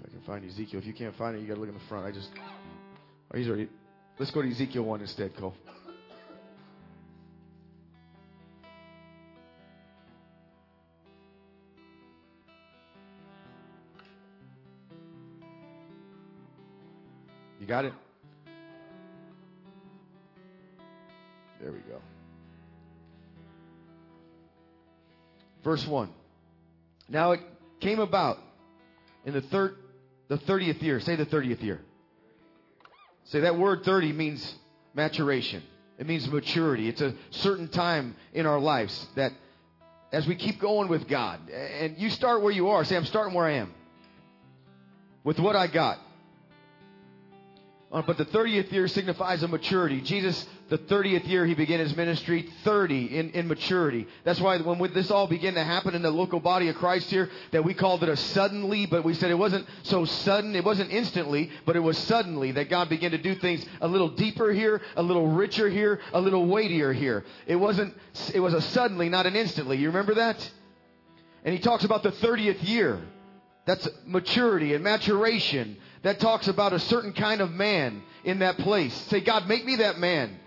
[0.00, 0.80] If I can find Ezekiel.
[0.80, 2.06] If you can't find it, you got to look in the front.
[2.06, 2.28] I just.
[3.32, 3.68] Oh, he's already.
[4.18, 5.54] Let's go to Ezekiel 1 instead, Cole.
[17.64, 17.94] You got it?
[21.62, 21.98] There we go.
[25.62, 26.10] verse 1.
[27.08, 27.40] Now it
[27.80, 28.36] came about
[29.24, 29.76] in the third,
[30.28, 31.00] the 30th year.
[31.00, 31.80] Say the 30th year.
[33.24, 34.54] Say that word 30 means
[34.92, 35.62] maturation.
[35.98, 36.90] It means maturity.
[36.90, 39.32] It's a certain time in our lives that
[40.12, 43.32] as we keep going with God, and you start where you are, say, I'm starting
[43.32, 43.72] where I am
[45.24, 45.98] with what I got.
[47.94, 50.00] Uh, but the 30th year signifies a maturity.
[50.00, 54.08] Jesus, the 30th year, he began his ministry 30 in, in maturity.
[54.24, 57.30] That's why when this all began to happen in the local body of Christ here,
[57.52, 60.90] that we called it a suddenly, but we said it wasn't so sudden, it wasn't
[60.90, 64.80] instantly, but it was suddenly that God began to do things a little deeper here,
[64.96, 67.24] a little richer here, a little weightier here.
[67.46, 67.94] It wasn't,
[68.34, 69.76] it was a suddenly, not an instantly.
[69.76, 70.50] You remember that?
[71.44, 73.00] And he talks about the 30th year.
[73.66, 78.94] That's maturity and maturation that talks about a certain kind of man in that place.
[79.08, 80.38] Say, God, make me that man.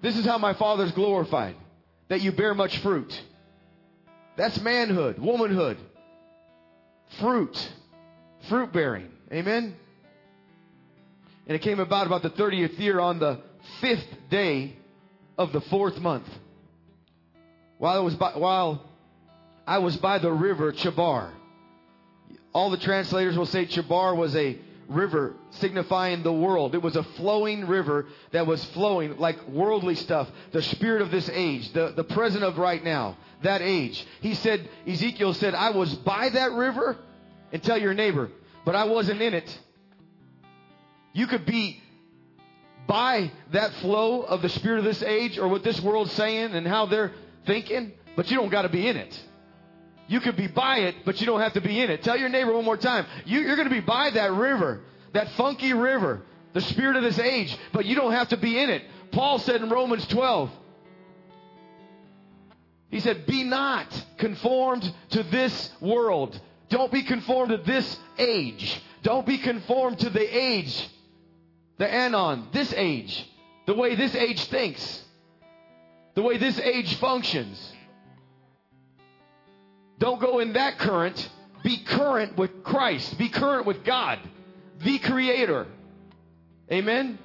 [0.00, 1.56] This is how my Father's glorified,
[2.08, 3.20] that you bear much fruit.
[4.36, 5.76] That's manhood, womanhood,
[7.18, 7.72] fruit,
[8.48, 9.10] fruit bearing.
[9.32, 9.74] Amen?
[11.46, 13.40] And it came about about the 30th year on the
[13.80, 14.76] fifth day
[15.36, 16.28] of the fourth month.
[17.78, 18.88] While I was by, while
[19.66, 21.32] I was by the river Chebar
[22.54, 24.56] all the translators will say Chebar was a
[24.88, 26.74] river signifying the world.
[26.74, 30.30] It was a flowing river that was flowing like worldly stuff.
[30.52, 34.06] The spirit of this age, the, the present of right now, that age.
[34.20, 36.96] He said, Ezekiel said, I was by that river
[37.52, 38.30] and tell your neighbor,
[38.64, 39.58] but I wasn't in it.
[41.12, 41.82] You could be
[42.86, 46.66] by that flow of the spirit of this age or what this world's saying and
[46.66, 47.12] how they're
[47.46, 49.22] thinking, but you don't got to be in it.
[50.06, 52.02] You could be by it, but you don't have to be in it.
[52.02, 53.06] Tell your neighbor one more time.
[53.24, 54.82] You, you're going to be by that river,
[55.12, 58.70] that funky river, the spirit of this age, but you don't have to be in
[58.70, 58.82] it.
[59.12, 60.50] Paul said in Romans 12,
[62.90, 63.86] he said, Be not
[64.18, 66.38] conformed to this world.
[66.68, 68.80] Don't be conformed to this age.
[69.02, 70.88] Don't be conformed to the age,
[71.76, 73.28] the anon, this age,
[73.66, 75.02] the way this age thinks,
[76.14, 77.73] the way this age functions.
[79.98, 81.28] Don't go in that current.
[81.62, 83.16] Be current with Christ.
[83.18, 84.18] Be current with God,
[84.80, 85.66] the Creator.
[86.70, 87.18] Amen?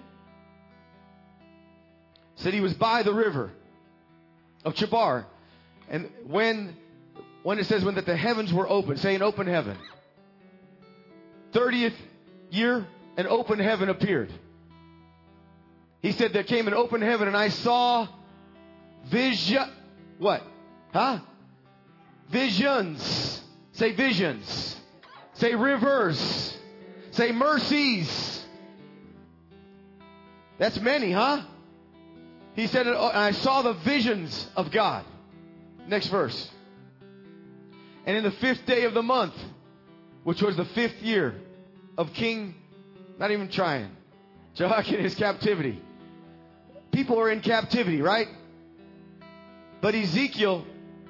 [2.36, 3.51] Said he was by the river
[4.63, 5.26] of Chebar.
[5.89, 6.76] And when,
[7.43, 9.78] when it says when that the heavens were open, say an open heaven.
[11.51, 11.95] 30th
[12.51, 14.32] year, an open heaven appeared.
[16.01, 18.07] He said there came an open heaven and I saw
[19.07, 19.70] vision.
[20.17, 20.43] What?
[20.93, 21.20] Huh?
[22.30, 23.41] Visions.
[23.73, 24.75] Say visions.
[25.34, 26.57] Say rivers.
[27.11, 28.45] Say mercies.
[30.57, 31.41] That's many, huh?
[32.53, 35.05] He said, oh, I saw the visions of God.
[35.88, 36.49] Next verse.
[38.05, 39.36] And in the fifth day of the month,
[40.23, 41.36] which was the fifth year
[41.97, 42.55] of King,
[43.17, 43.89] not even trying,
[44.55, 45.82] Jehoiakim in his captivity.
[46.91, 48.27] People are in captivity, right?
[49.82, 50.65] But Ezekiel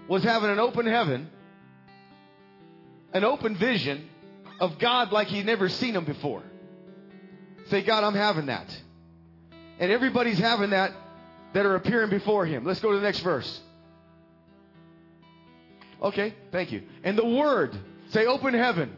[0.10, 1.30] was having an open heaven,
[3.14, 4.10] an open vision
[4.60, 6.44] of God like he'd never seen him before.
[7.68, 8.76] Say, God, I'm having that.
[9.80, 10.92] And everybody's having that
[11.54, 12.66] that are appearing before him.
[12.66, 13.62] Let's go to the next verse.
[16.02, 16.84] Okay, thank you.
[17.04, 17.78] And the word,
[18.10, 18.96] say open heaven.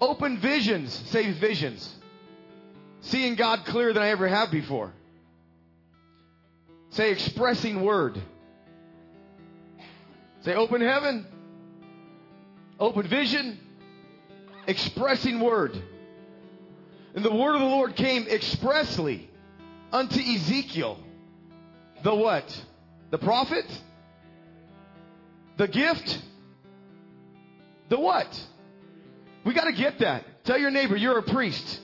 [0.00, 1.94] Open visions, say visions.
[3.02, 4.92] Seeing God clearer than I ever have before.
[6.90, 8.20] Say expressing word.
[10.44, 11.26] Say open heaven,
[12.78, 13.58] open vision,
[14.66, 15.80] expressing word.
[17.14, 19.30] And the word of the Lord came expressly
[19.90, 20.98] unto Ezekiel.
[22.02, 22.64] The what?
[23.10, 23.64] The prophet?
[25.56, 26.20] The gift?
[27.88, 28.28] The what?
[29.44, 30.44] We got to get that.
[30.44, 31.80] Tell your neighbor you're a priest.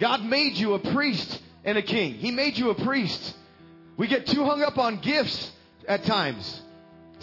[0.00, 2.14] God made you a priest and a king.
[2.14, 3.36] He made you a priest.
[3.96, 5.52] We get too hung up on gifts
[5.86, 6.62] at times.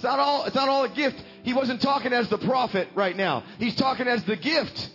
[0.03, 1.15] It's not all, it's not all a gift.
[1.43, 3.45] He wasn't talking as the prophet right now.
[3.57, 4.89] He's talking as the gift.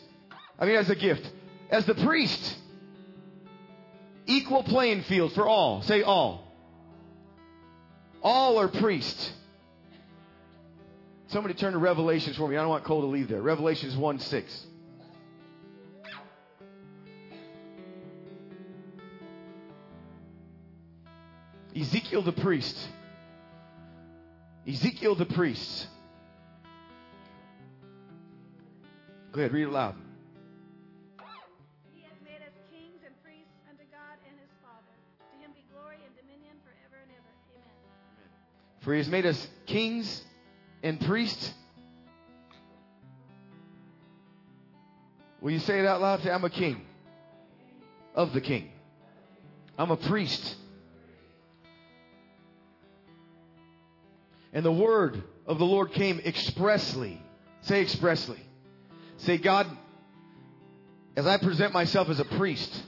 [0.59, 1.27] I mean, as a gift.
[1.71, 2.55] As the priest.
[4.27, 5.81] Equal playing field for all.
[5.81, 6.53] Say all.
[8.23, 9.33] All are priests.
[11.29, 12.59] Somebody turn to Revelations for me.
[12.59, 13.41] I don't want Cole to leave there.
[13.41, 14.67] Revelations 1 6.
[21.75, 22.77] Ezekiel the priest
[24.69, 25.87] Ezekiel the priest.
[29.33, 29.95] Go ahead, read it loud.
[31.95, 34.93] He has made us kings and priests unto God and his Father.
[35.33, 37.33] To him be glory and dominion forever and ever.
[37.57, 38.31] Amen.
[38.81, 40.23] For he has made us kings
[40.83, 41.55] and priests.
[45.41, 46.23] Will you say it out loud?
[46.23, 46.83] Say, I'm a king
[48.15, 48.71] of the king.
[49.79, 50.57] I'm a priest.
[54.53, 57.23] And the word of the Lord came expressly.
[57.63, 58.41] Say expressly.
[59.19, 59.67] Say, God,
[61.17, 62.83] as I present myself as a priest,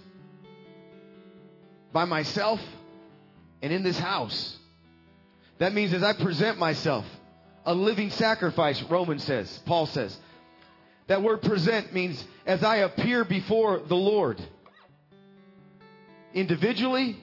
[1.93, 2.61] by myself
[3.63, 4.57] and in this house,
[5.59, 7.05] that means as I present myself,
[7.67, 10.17] a living sacrifice, Romans says, Paul says.
[11.09, 14.41] That word present means as I appear before the Lord,
[16.33, 17.19] individually,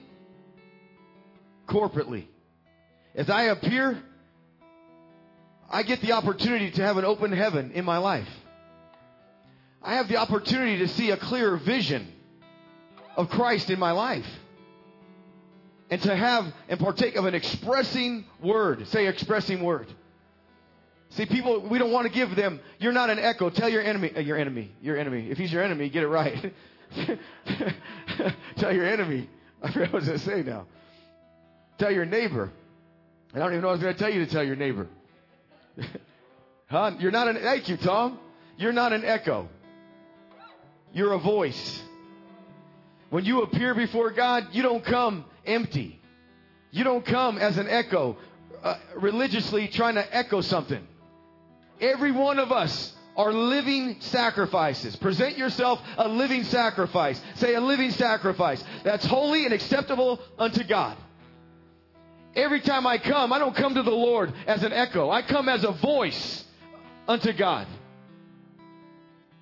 [1.66, 2.26] corporately.
[3.14, 4.00] As I appear,
[5.70, 8.28] I get the opportunity to have an open heaven in my life.
[9.82, 12.10] I have the opportunity to see a clearer vision
[13.16, 14.26] of Christ in my life.
[15.90, 18.86] And to have and partake of an expressing word.
[18.88, 19.86] Say expressing word.
[21.10, 23.48] See, people, we don't want to give them, you're not an echo.
[23.48, 25.30] Tell your enemy, uh, your enemy, your enemy.
[25.30, 26.52] If he's your enemy, get it right.
[28.56, 29.28] Tell your enemy.
[29.62, 30.66] I forgot what I was going to say now.
[31.78, 32.50] Tell your neighbor.
[33.34, 34.86] I don't even know what I was going to tell you to tell your neighbor.
[36.66, 36.92] Huh?
[36.98, 38.18] You're not an, thank you, Tom.
[38.56, 39.48] You're not an echo.
[40.92, 41.82] You're a voice.
[43.10, 46.00] When you appear before God, you don't come empty.
[46.70, 48.16] You don't come as an echo,
[48.62, 50.86] uh, religiously trying to echo something.
[51.80, 54.94] Every one of us are living sacrifices.
[54.96, 57.20] Present yourself a living sacrifice.
[57.36, 58.62] Say a living sacrifice.
[58.84, 60.96] That's holy and acceptable unto God.
[62.34, 65.10] Every time I come, I don't come to the Lord as an echo.
[65.10, 66.44] I come as a voice
[67.06, 67.66] unto God.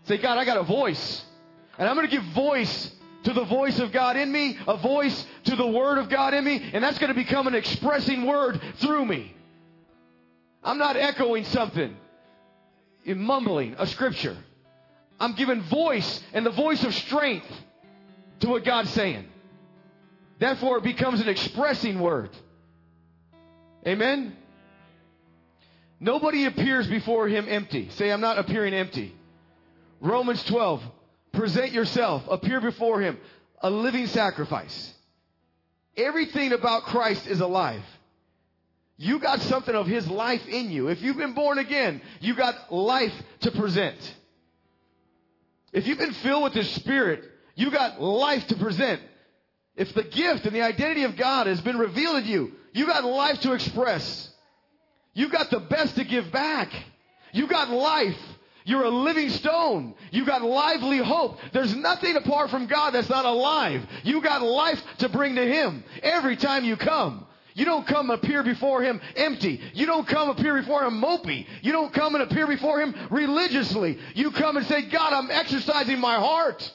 [0.05, 1.25] Say, God, I got a voice.
[1.79, 2.93] And I'm going to give voice
[3.25, 6.45] to the voice of God in me, a voice to the Word of God in
[6.45, 9.35] me, and that's going to become an expressing word through me.
[10.63, 11.97] I'm not echoing something,
[13.05, 14.37] in mumbling a scripture.
[15.19, 17.51] I'm giving voice and the voice of strength
[18.41, 19.27] to what God's saying.
[20.39, 22.31] Therefore, it becomes an expressing word.
[23.87, 24.37] Amen?
[26.01, 27.89] Nobody appears before him empty.
[27.91, 29.15] Say, I'm not appearing empty.
[30.01, 30.83] Romans 12.
[31.33, 33.19] Present yourself, appear before him,
[33.61, 34.95] a living sacrifice.
[35.97, 37.83] Everything about Christ is alive.
[38.97, 40.89] You got something of his life in you.
[40.89, 43.99] If you've been born again, you got life to present.
[45.73, 47.23] If you've been filled with his spirit,
[47.55, 49.03] you got life to present.
[49.77, 53.05] If the gift and the identity of God has been revealed in you, you got
[53.05, 54.29] life to express.
[55.15, 56.71] You got the best to give back.
[57.33, 58.19] You got life.
[58.67, 59.95] You're a living stone.
[60.11, 61.39] You got lively hope.
[61.55, 63.81] There's nothing apart from God that's not alive.
[64.03, 67.27] You got life to bring to Him every time you come.
[67.55, 69.59] You don't come appear before Him empty.
[69.73, 71.47] You don't come appear before Him mopey.
[71.63, 73.99] You don't come and appear before Him religiously.
[74.15, 76.71] You come and say, God, I'm exercising my heart.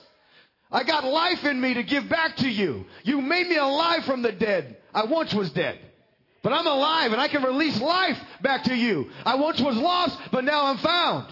[0.72, 2.86] I got life in me to give back to you.
[3.04, 4.78] You made me alive from the dead.
[4.96, 5.91] I once was dead.
[6.44, 9.10] But I'm alive and I can release life back to you.
[9.26, 11.28] I once was lost, but now I'm found.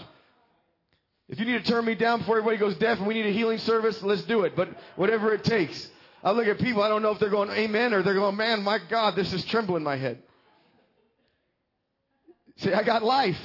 [1.28, 3.32] If you need to turn me down before everybody goes deaf and we need a
[3.32, 4.54] healing service, let's do it.
[4.56, 5.88] But whatever it takes.
[6.22, 8.62] I look at people, I don't know if they're going amen or they're going, man,
[8.62, 10.22] my God, this is trembling in my head.
[12.56, 13.40] Say, I got life.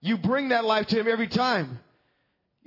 [0.00, 1.78] You bring that life to him every time.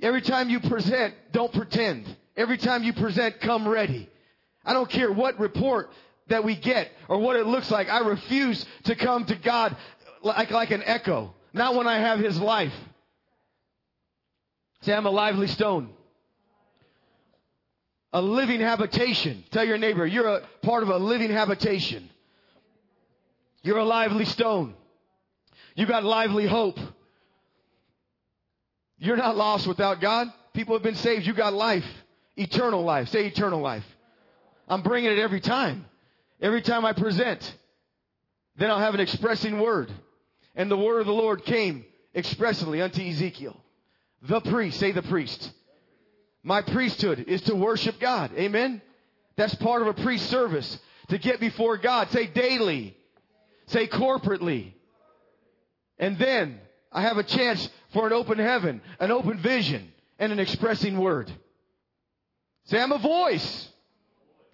[0.00, 2.06] Every time you present, don't pretend.
[2.36, 4.08] Every time you present, come ready.
[4.64, 5.90] I don't care what report
[6.28, 7.88] that we get or what it looks like.
[7.88, 9.76] I refuse to come to God
[10.22, 11.34] like, like an echo.
[11.52, 12.72] Not when I have his life.
[14.82, 15.90] Say, I'm a lively stone.
[18.12, 19.44] A living habitation.
[19.50, 22.08] Tell your neighbor, you're a part of a living habitation.
[23.62, 24.74] You're a lively stone.
[25.74, 26.78] You got lively hope.
[28.98, 30.28] You're not lost without God.
[30.54, 31.26] People have been saved.
[31.26, 31.84] You got life.
[32.36, 33.08] Eternal life.
[33.08, 33.84] Say eternal life.
[34.68, 35.84] I'm bringing it every time.
[36.40, 37.54] Every time I present.
[38.56, 39.90] Then I'll have an expressing word.
[40.54, 41.84] And the word of the Lord came
[42.14, 43.56] expressly unto Ezekiel.
[44.22, 45.52] The priest, say the priest.
[46.42, 48.30] My priesthood is to worship God.
[48.36, 48.80] Amen.
[49.36, 50.78] That's part of a priest service.
[51.08, 52.08] To get before God.
[52.10, 52.96] Say daily.
[53.66, 54.72] Say corporately.
[55.98, 56.60] And then
[56.92, 61.30] I have a chance for an open heaven, an open vision, and an expressing word.
[62.64, 63.68] Say, I'm a voice.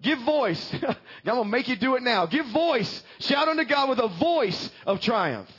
[0.03, 0.73] Give voice.
[0.73, 0.95] I'm
[1.25, 2.27] going to make you do it now.
[2.27, 3.03] Give voice.
[3.19, 5.49] Shout unto God with a voice of triumph.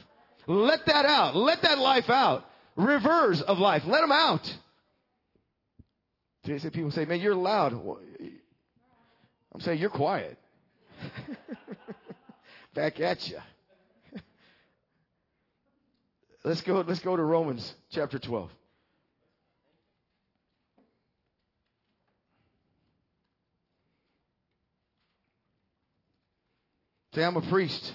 [0.46, 1.34] Let that out.
[1.34, 2.44] Let that life out
[2.76, 3.84] rivers of life.
[3.86, 4.56] Let them out.
[6.44, 7.72] Today, people say, man, you're loud.
[7.72, 10.38] I'm saying you're quiet.
[12.74, 13.38] Back at you.
[16.44, 16.84] let's go.
[16.86, 18.50] Let's go to Romans chapter twelve.
[27.14, 27.92] Say, I'm a priest.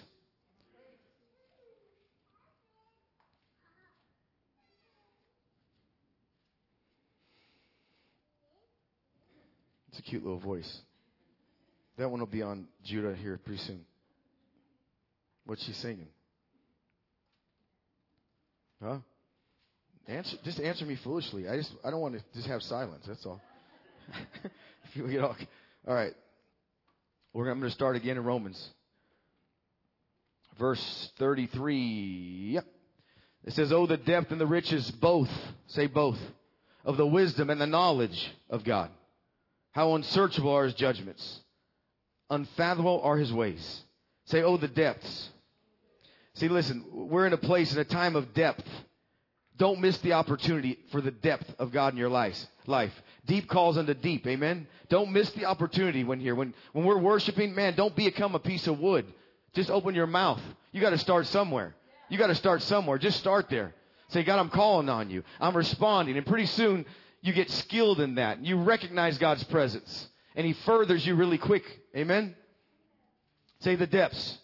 [9.90, 10.82] It's a cute little voice.
[11.98, 13.82] That one will be on Judah here pretty soon.
[15.46, 16.08] What's she singing?
[18.82, 19.00] Huh?
[20.08, 21.50] Answer, just answer me foolishly.
[21.50, 23.04] I just I don't want to just have silence.
[23.06, 23.42] That's all.
[25.22, 25.36] all,
[25.88, 26.14] all right.
[27.34, 28.70] We're I'm going to start again in Romans
[30.60, 32.52] verse 33.
[32.54, 32.66] Yep.
[33.46, 35.32] It says, Oh, the depth and the riches both,
[35.68, 36.20] say both,
[36.84, 38.92] of the wisdom and the knowledge of God.
[39.72, 41.40] How unsearchable are his judgments.
[42.30, 43.82] Unfathomable are his ways.
[44.26, 45.30] Say, Oh, the depths.
[46.36, 48.68] See, listen, we're in a place in a time of depth.
[49.58, 52.38] Don't miss the opportunity for the depth of God in your life.
[52.66, 52.94] Life.
[53.26, 54.26] Deep calls unto deep.
[54.26, 54.68] Amen.
[54.88, 56.34] Don't miss the opportunity when here.
[56.34, 59.06] When, when we're worshiping, man, don't become a piece of wood.
[59.54, 60.42] Just open your mouth.
[60.72, 61.76] You got to start somewhere.
[62.10, 62.98] You got to start somewhere.
[62.98, 63.74] Just start there.
[64.10, 65.24] Say, God, I'm calling on you.
[65.40, 66.18] I'm responding.
[66.18, 66.86] And pretty soon
[67.22, 68.44] you get skilled in that.
[68.44, 70.08] You recognize God's presence.
[70.36, 71.64] And He furthers you really quick.
[71.96, 72.36] Amen?
[73.62, 74.38] Say the depths.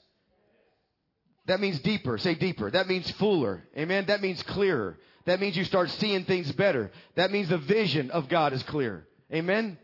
[1.48, 2.18] That means deeper.
[2.18, 2.70] Say deeper.
[2.72, 3.64] That means fuller.
[3.78, 4.06] Amen?
[4.08, 4.98] That means clearer.
[5.26, 6.92] That means you start seeing things better.
[7.16, 9.08] That means the vision of God is clear.
[9.34, 9.78] Amen?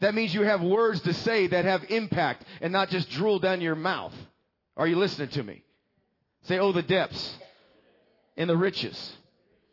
[0.00, 3.60] That means you have words to say that have impact and not just drool down
[3.60, 4.14] your mouth.
[4.78, 5.62] Are you listening to me?
[6.44, 7.36] Say, oh, the depths
[8.36, 9.16] and the riches.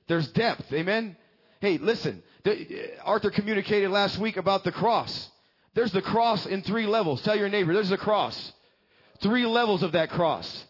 [0.07, 0.73] There's depth.
[0.73, 1.15] Amen.
[1.61, 2.23] Hey, listen.
[2.43, 2.53] Uh,
[3.03, 5.29] Arthur communicated last week about the cross.
[5.75, 7.21] There's the cross in three levels.
[7.21, 8.51] Tell your neighbor, there's the cross.
[9.21, 10.65] Three levels of that cross.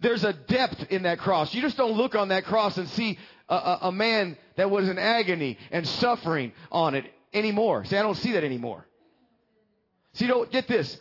[0.00, 1.54] There's a depth in that cross.
[1.54, 3.18] You just don't look on that cross and see
[3.48, 7.84] a, a, a man that was in agony and suffering on it anymore.
[7.84, 8.86] See, I don't see that anymore.
[10.14, 10.98] See, don't get this.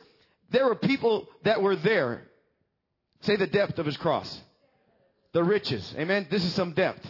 [0.51, 2.23] There were people that were there
[3.23, 4.41] Say the depth of his cross.
[5.33, 5.93] The riches.
[5.97, 6.27] Amen.
[6.29, 7.05] This is some depth.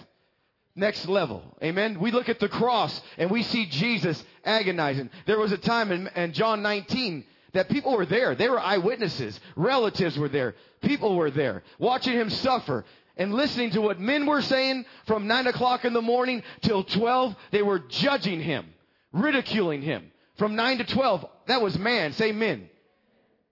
[0.75, 1.43] Next level.
[1.61, 1.99] Amen.
[1.99, 5.09] We look at the cross and we see Jesus agonizing.
[5.27, 8.33] There was a time in, in John 19 that people were there.
[8.33, 9.39] They were eyewitnesses.
[9.55, 10.55] Relatives were there.
[10.81, 12.85] People were there watching him suffer
[13.17, 17.35] and listening to what men were saying from 9 o'clock in the morning till 12.
[17.51, 18.65] They were judging him,
[19.11, 20.11] ridiculing him.
[20.37, 22.13] From 9 to 12, that was man.
[22.13, 22.69] Say men.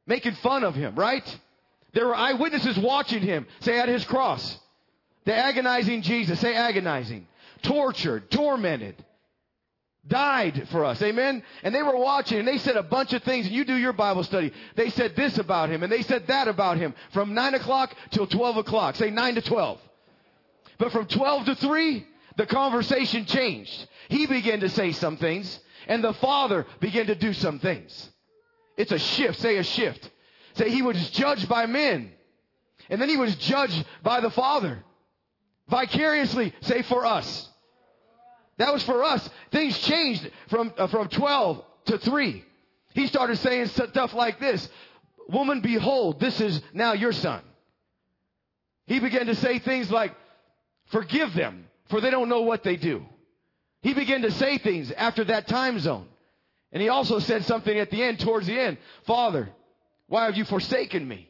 [0.07, 1.39] Making fun of him, right?
[1.93, 4.57] There were eyewitnesses watching him, say at his cross.
[5.25, 7.27] The agonizing Jesus, say agonizing.
[7.63, 8.95] Tortured, tormented.
[10.07, 10.99] Died for us.
[11.01, 11.43] Amen?
[11.61, 13.45] And they were watching and they said a bunch of things.
[13.45, 14.51] And you do your Bible study.
[14.75, 18.25] They said this about him and they said that about him from 9 o'clock till
[18.25, 18.95] 12 o'clock.
[18.95, 19.79] Say 9 to 12.
[20.79, 23.87] But from 12 to 3, the conversation changed.
[24.09, 28.09] He began to say some things and the Father began to do some things.
[28.77, 29.39] It's a shift.
[29.39, 30.09] Say a shift.
[30.55, 32.11] Say he was judged by men.
[32.89, 34.83] And then he was judged by the Father.
[35.69, 37.49] Vicariously, say for us.
[38.57, 39.27] That was for us.
[39.51, 42.43] Things changed from, uh, from 12 to 3.
[42.93, 44.67] He started saying stuff like this.
[45.29, 47.41] Woman, behold, this is now your son.
[48.87, 50.13] He began to say things like,
[50.87, 53.05] forgive them, for they don't know what they do.
[53.81, 56.07] He began to say things after that time zone.
[56.71, 58.77] And he also said something at the end, towards the end.
[59.05, 59.49] Father,
[60.11, 61.29] why have you forsaken me?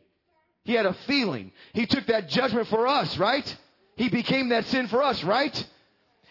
[0.64, 1.52] He had a feeling.
[1.72, 3.58] He took that judgment for us, right?
[3.96, 5.68] He became that sin for us, right?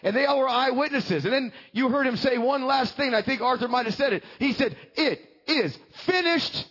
[0.03, 1.25] And they all were eyewitnesses.
[1.25, 3.15] And then you heard him say one last thing.
[3.15, 4.25] I think Arthur might have said it.
[4.41, 6.67] He said, it is finished.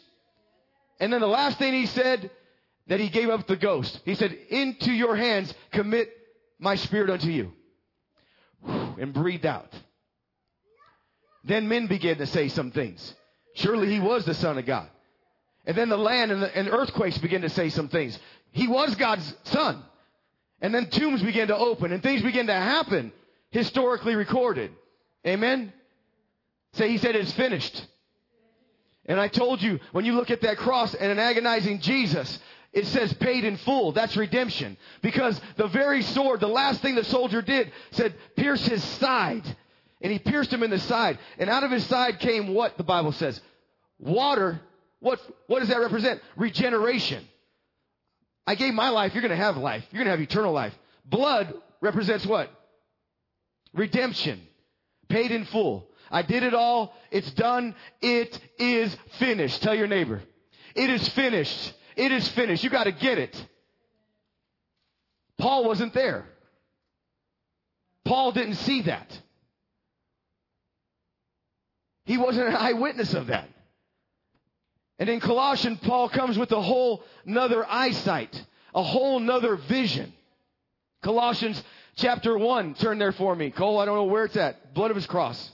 [0.99, 2.29] And then the last thing he said,
[2.87, 4.01] that he gave up the ghost.
[4.03, 6.09] He said, into your hands commit
[6.59, 7.53] my spirit unto you.
[8.67, 9.73] And breathed out.
[11.45, 13.15] Then men began to say some things.
[13.53, 14.89] Surely he was the son of God.
[15.69, 18.17] And then the land and, the, and earthquakes begin to say some things.
[18.51, 19.83] He was God's son.
[20.61, 23.11] And then tombs begin to open and things begin to happen,
[23.51, 24.71] historically recorded.
[25.27, 25.71] Amen?
[26.73, 27.85] Say, he said it's finished.
[29.05, 32.39] And I told you, when you look at that cross and an agonizing Jesus,
[32.73, 33.91] it says paid in full.
[33.91, 34.75] That's redemption.
[35.03, 39.45] Because the very sword, the last thing the soldier did, said pierce his side.
[40.01, 41.19] And he pierced him in the side.
[41.37, 43.39] And out of his side came what the Bible says?
[43.99, 44.61] Water
[44.99, 46.21] what, what does that represent?
[46.35, 47.25] Regeneration.
[48.45, 49.85] I gave my life, you're going to have life.
[49.91, 50.73] You're going to have eternal life.
[51.05, 52.49] Blood represents what?
[53.73, 54.41] Redemption.
[55.07, 55.87] Paid in full.
[56.11, 56.95] I did it all.
[57.11, 57.75] It's done.
[58.01, 59.61] It is finished.
[59.61, 60.21] Tell your neighbor.
[60.75, 61.73] It is finished.
[61.95, 62.63] it is finished.
[62.63, 63.45] You got to get it.
[65.37, 66.25] Paul wasn't there.
[68.05, 69.21] Paul didn't see that.
[72.05, 73.47] He wasn't an eyewitness of that.
[74.99, 78.43] And in Colossians, Paul comes with a whole nother eyesight,
[78.75, 80.13] a whole nother vision.
[81.01, 81.63] Colossians
[81.95, 83.49] chapter 1, turn there for me.
[83.49, 84.73] Cole, I don't know where it's at.
[84.73, 85.51] Blood of his cross.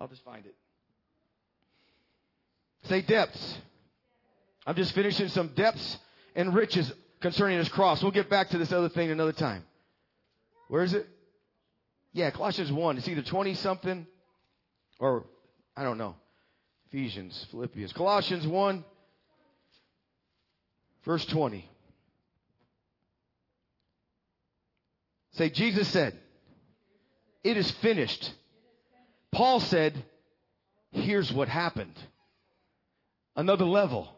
[0.00, 0.54] I'll just find it.
[2.84, 3.58] Say depths.
[4.64, 5.98] I'm just finishing some depths
[6.36, 8.02] and riches concerning his cross.
[8.02, 9.64] We'll get back to this other thing another time.
[10.68, 11.08] Where is it?
[12.12, 12.98] Yeah, Colossians 1.
[12.98, 14.06] It's either 20 something
[15.00, 15.24] or
[15.76, 16.16] I don't know.
[16.92, 17.94] Ephesians, Philippians.
[17.94, 18.84] Colossians 1,
[21.06, 21.66] verse 20.
[25.32, 26.14] Say, Jesus said,
[27.42, 28.30] It is finished.
[29.30, 30.04] Paul said,
[30.90, 31.94] Here's what happened.
[33.34, 34.10] Another level,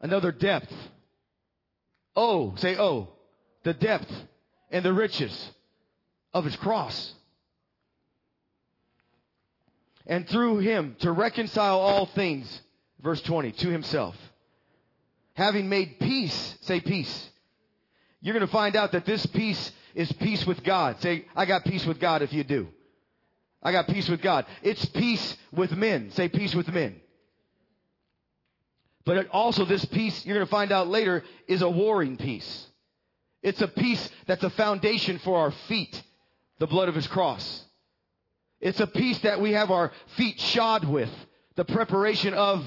[0.00, 0.74] another depth.
[2.16, 3.10] Oh, say, Oh,
[3.62, 4.12] the depth
[4.72, 5.52] and the riches
[6.34, 7.14] of his cross.
[10.06, 12.60] And through him to reconcile all things,
[13.02, 14.16] verse 20, to himself.
[15.34, 17.30] Having made peace, say peace.
[18.20, 21.00] You're going to find out that this peace is peace with God.
[21.00, 22.68] Say, I got peace with God if you do.
[23.62, 24.46] I got peace with God.
[24.62, 26.10] It's peace with men.
[26.10, 27.00] Say peace with men.
[29.04, 32.66] But also this peace, you're going to find out later, is a warring peace.
[33.42, 36.00] It's a peace that's a foundation for our feet,
[36.58, 37.64] the blood of his cross.
[38.62, 41.10] It's a peace that we have our feet shod with,
[41.56, 42.64] the preparation of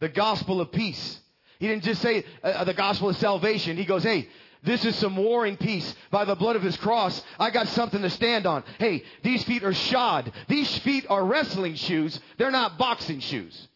[0.00, 1.20] the gospel of peace.
[1.60, 3.76] He didn't just say uh, the gospel of salvation.
[3.76, 4.28] He goes, hey,
[4.64, 7.22] this is some warring peace by the blood of his cross.
[7.38, 8.64] I got something to stand on.
[8.78, 10.32] Hey, these feet are shod.
[10.48, 12.18] These feet are wrestling shoes.
[12.36, 13.68] They're not boxing shoes.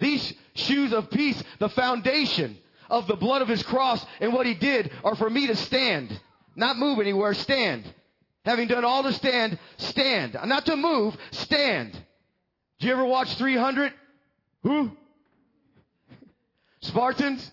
[0.00, 2.58] These shoes of peace, the foundation
[2.90, 6.18] of the blood of his cross and what he did are for me to stand.
[6.56, 7.84] Not move anywhere, stand.
[8.44, 10.36] Having done all to stand, stand.
[10.36, 11.92] Uh, not to move, stand.
[12.78, 13.92] Did you ever watch 300?
[14.62, 14.90] Who?
[16.80, 17.50] Spartans?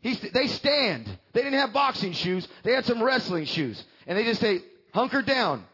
[0.00, 1.06] He's, they stand.
[1.32, 2.46] They didn't have boxing shoes.
[2.62, 3.82] They had some wrestling shoes.
[4.06, 4.62] And they just say,
[4.92, 5.64] hunker down.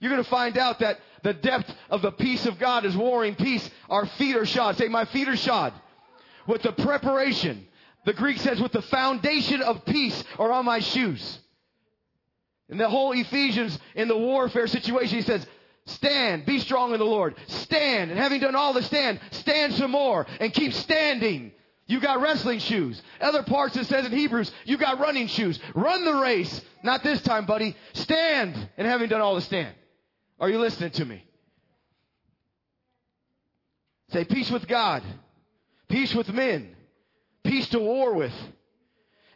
[0.00, 3.34] You're going to find out that the depth of the peace of God is warring
[3.34, 3.68] peace.
[3.88, 4.76] Our feet are shod.
[4.76, 5.72] Say, my feet are shod.
[6.46, 7.66] With the preparation.
[8.04, 11.38] The Greek says, with the foundation of peace are on my shoes.
[12.68, 15.46] In the whole Ephesians, in the warfare situation, he says,
[15.86, 17.34] stand, be strong in the Lord.
[17.46, 18.10] Stand.
[18.10, 21.52] And having done all to stand, stand some more and keep standing.
[21.86, 23.00] You got wrestling shoes.
[23.20, 25.58] Other parts it says in Hebrews, you got running shoes.
[25.74, 26.60] Run the race.
[26.82, 27.74] Not this time, buddy.
[27.94, 28.68] Stand.
[28.76, 29.74] And having done all to stand.
[30.38, 31.24] Are you listening to me?
[34.12, 35.02] Say peace with God.
[35.88, 36.76] Peace with men.
[37.44, 38.34] Peace to war with.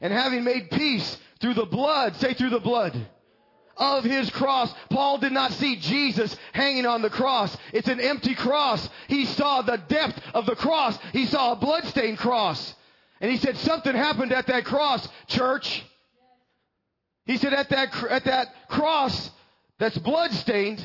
[0.02, 2.94] And having made peace through the blood, say through the blood
[3.76, 4.72] of his cross.
[4.90, 7.56] Paul did not see Jesus hanging on the cross.
[7.72, 8.88] It's an empty cross.
[9.08, 10.98] He saw the depth of the cross.
[11.12, 12.74] He saw a bloodstained cross.
[13.20, 15.84] And he said, something happened at that cross, church.
[17.24, 19.30] He said, at that, at that cross
[19.78, 20.84] that's bloodstained,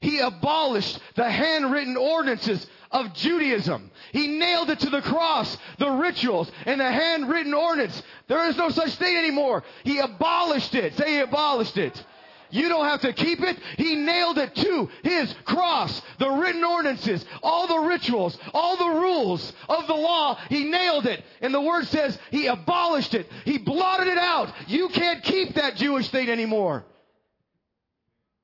[0.00, 3.90] he abolished the handwritten ordinances of Judaism.
[4.12, 8.00] He nailed it to the cross, the rituals and the handwritten ordinance.
[8.28, 9.64] There is no such thing anymore.
[9.84, 10.96] He abolished it.
[10.96, 12.04] Say he abolished it.
[12.52, 13.58] You don't have to keep it.
[13.78, 16.02] He nailed it to his cross.
[16.18, 21.24] The written ordinances, all the rituals, all the rules of the law, he nailed it.
[21.40, 23.26] And the word says he abolished it.
[23.46, 24.52] He blotted it out.
[24.68, 26.84] You can't keep that Jewish thing anymore.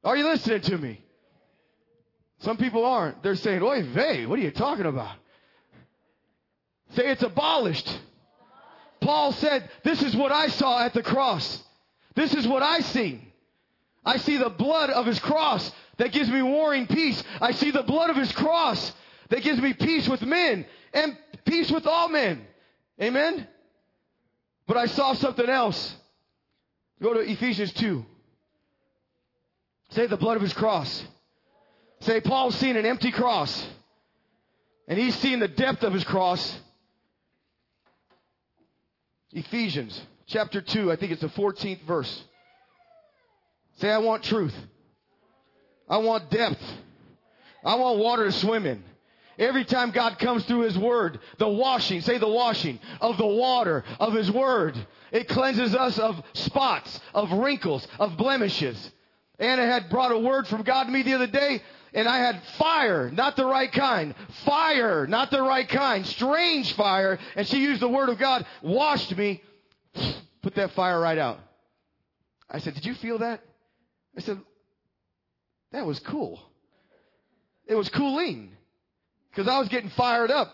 [0.02, 1.02] Are you listening to me?
[2.38, 3.22] Some people aren't.
[3.22, 5.16] They're saying, Oy vey, what are you talking about?
[6.94, 7.94] Say it's abolished.
[9.02, 11.62] Paul said, This is what I saw at the cross.
[12.14, 13.27] This is what I see.
[14.08, 17.22] I see the blood of his cross that gives me warring peace.
[17.42, 18.92] I see the blood of his cross
[19.28, 22.40] that gives me peace with men and peace with all men.
[23.02, 23.46] Amen?
[24.66, 25.94] But I saw something else.
[27.02, 28.02] Go to Ephesians 2.
[29.90, 31.04] Say the blood of his cross.
[32.00, 33.66] Say Paul's seen an empty cross.
[34.86, 36.58] And he's seen the depth of his cross.
[39.32, 42.24] Ephesians chapter 2, I think it's the 14th verse.
[43.80, 44.54] Say, I want truth.
[45.88, 46.62] I want depth.
[47.64, 48.82] I want water to swim in.
[49.38, 53.84] Every time God comes through His Word, the washing, say the washing of the water
[54.00, 54.76] of His Word,
[55.12, 58.90] it cleanses us of spots, of wrinkles, of blemishes.
[59.38, 61.62] Anna had brought a word from God to me the other day.
[61.94, 64.14] and I had fire, not the right kind.
[64.44, 66.04] Fire, not the right kind.
[66.04, 67.18] Strange fire.
[67.36, 69.40] And she used the word of God, washed me,
[70.42, 71.38] put that fire right out.
[72.50, 73.42] I said, Did you feel that?
[74.18, 74.40] I said,
[75.70, 76.42] That was cool.
[77.66, 78.50] It was cooling.
[79.30, 80.52] Because I was getting fired up.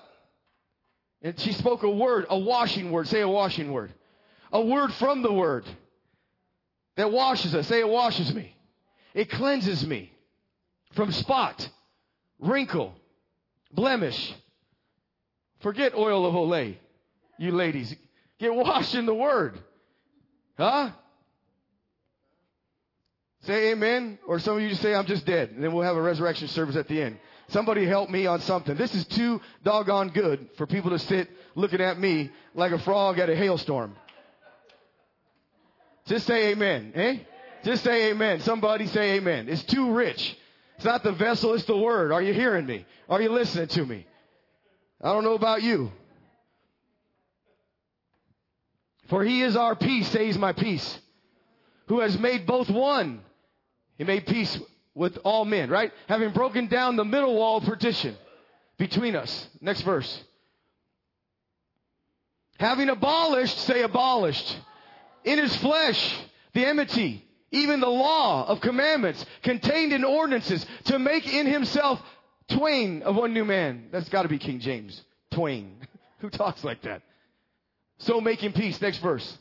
[1.22, 3.08] And she spoke a word, a washing word.
[3.08, 3.90] Say a washing word.
[4.52, 5.64] A word from the word
[6.96, 7.66] that washes us.
[7.66, 8.54] Say it washes me.
[9.14, 10.12] It cleanses me
[10.92, 11.66] from spot,
[12.38, 12.94] wrinkle,
[13.72, 14.34] blemish.
[15.60, 16.76] Forget oil of Olay,
[17.38, 17.96] you ladies.
[18.38, 19.58] Get washed in the word.
[20.58, 20.90] Huh?
[23.46, 24.18] Say amen.
[24.26, 25.50] Or some of you just say, I'm just dead.
[25.50, 27.18] And then we'll have a resurrection service at the end.
[27.48, 28.74] Somebody help me on something.
[28.76, 33.18] This is too doggone good for people to sit looking at me like a frog
[33.18, 33.94] at a hailstorm.
[36.06, 37.18] Just say amen, eh?
[37.64, 38.40] Just say amen.
[38.40, 39.48] Somebody say amen.
[39.48, 40.36] It's too rich.
[40.76, 42.12] It's not the vessel, it's the word.
[42.12, 42.84] Are you hearing me?
[43.08, 44.06] Are you listening to me?
[45.02, 45.92] I don't know about you.
[49.08, 50.98] For he is our peace, says my peace,
[51.88, 53.20] who has made both one.
[53.98, 54.58] He made peace
[54.94, 55.92] with all men, right?
[56.08, 58.16] Having broken down the middle wall of partition
[58.78, 59.48] between us.
[59.60, 60.22] Next verse.
[62.58, 64.56] Having abolished, say abolished,
[65.24, 66.18] in his flesh
[66.52, 72.00] the enmity, even the law of commandments contained in ordinances to make in himself
[72.48, 73.88] twain of one new man.
[73.90, 75.02] That's got to be King James.
[75.30, 75.76] Twain.
[76.18, 77.02] Who talks like that?
[77.98, 78.80] So making peace.
[78.80, 79.38] Next verse.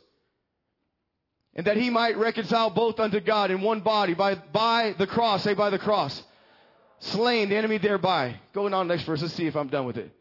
[1.55, 5.43] And that he might reconcile both unto God in one body by, by the cross.
[5.43, 6.23] Say by the cross.
[6.99, 8.39] Slain the enemy thereby.
[8.53, 9.21] Going on next verse.
[9.21, 10.11] Let's see if I'm done with it.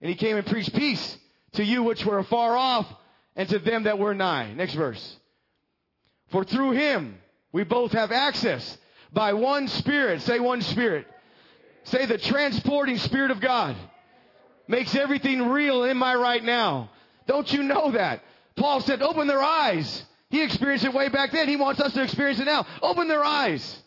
[0.00, 1.18] And he came and preached peace
[1.52, 2.86] to you which were afar off
[3.34, 4.52] and to them that were nigh.
[4.52, 5.16] Next verse.
[6.30, 7.18] For through him
[7.50, 8.78] we both have access
[9.12, 10.22] by one spirit.
[10.22, 11.06] Say one spirit.
[11.84, 13.74] Say the transporting spirit of God
[14.68, 16.90] makes everything real in my right now.
[17.26, 18.22] Don't you know that?
[18.56, 20.04] Paul said, open their eyes.
[20.30, 21.48] He experienced it way back then.
[21.48, 22.66] He wants us to experience it now.
[22.82, 23.82] Open their eyes.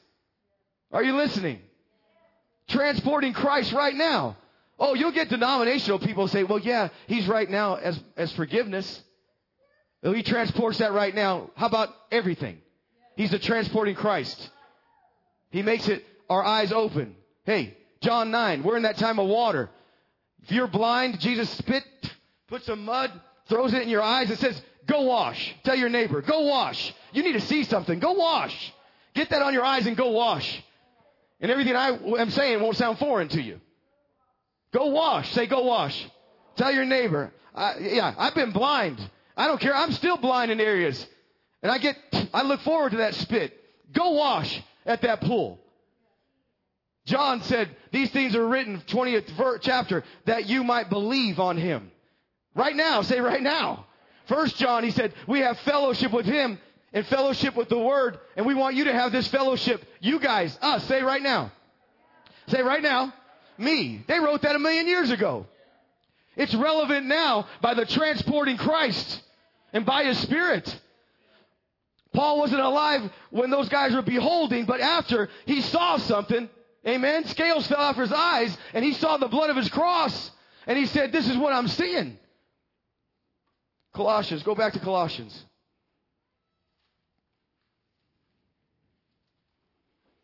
[0.92, 1.60] Are you listening?
[2.68, 4.38] Transporting Christ right now.
[4.80, 9.02] Oh, you'll get denominational people say, well, yeah, he's right now as, as forgiveness.
[10.04, 11.52] Oh, he transports that right now.
[11.56, 12.58] How about everything?
[13.16, 14.50] He's the transporting Christ.
[15.52, 17.16] He makes it our eyes open.
[17.44, 19.70] Hey, John 9, we're in that time of water.
[20.42, 21.84] If you're blind, Jesus spit,
[22.48, 23.12] puts some mud,
[23.48, 25.56] throws it in your eyes and says, go wash.
[25.64, 26.94] Tell your neighbor, go wash.
[27.12, 28.00] You need to see something.
[28.00, 28.74] Go wash.
[29.14, 30.64] Get that on your eyes and go wash.
[31.40, 31.90] And everything I
[32.20, 33.60] am saying won't sound foreign to you.
[34.74, 35.32] Go wash.
[35.34, 36.08] Say go wash.
[36.56, 39.00] Tell your neighbor, I, yeah, I've been blind.
[39.36, 39.74] I don't care.
[39.74, 41.06] I'm still blind in areas.
[41.64, 41.96] And I get,
[42.34, 43.58] I look forward to that spit.
[43.92, 45.60] Go wash at that pool.
[47.06, 51.92] John said, these things are written, 20th chapter, that you might believe on him.
[52.56, 53.88] Right now, say right now.
[54.28, 56.60] First John, he said, we have fellowship with him
[56.94, 59.84] and fellowship with the word, and we want you to have this fellowship.
[60.00, 61.52] You guys, us, say right now.
[62.48, 63.14] Say right now.
[63.58, 64.04] Me.
[64.08, 65.46] They wrote that a million years ago.
[66.36, 69.22] It's relevant now by the transporting Christ
[69.74, 70.80] and by his spirit.
[72.14, 76.50] Paul wasn't alive when those guys were beholding, but after he saw something,
[76.86, 80.32] amen, scales fell off his eyes and he saw the blood of his cross
[80.68, 82.18] and he said, this is what I'm seeing.
[83.94, 85.46] Colossians, go back to Colossians.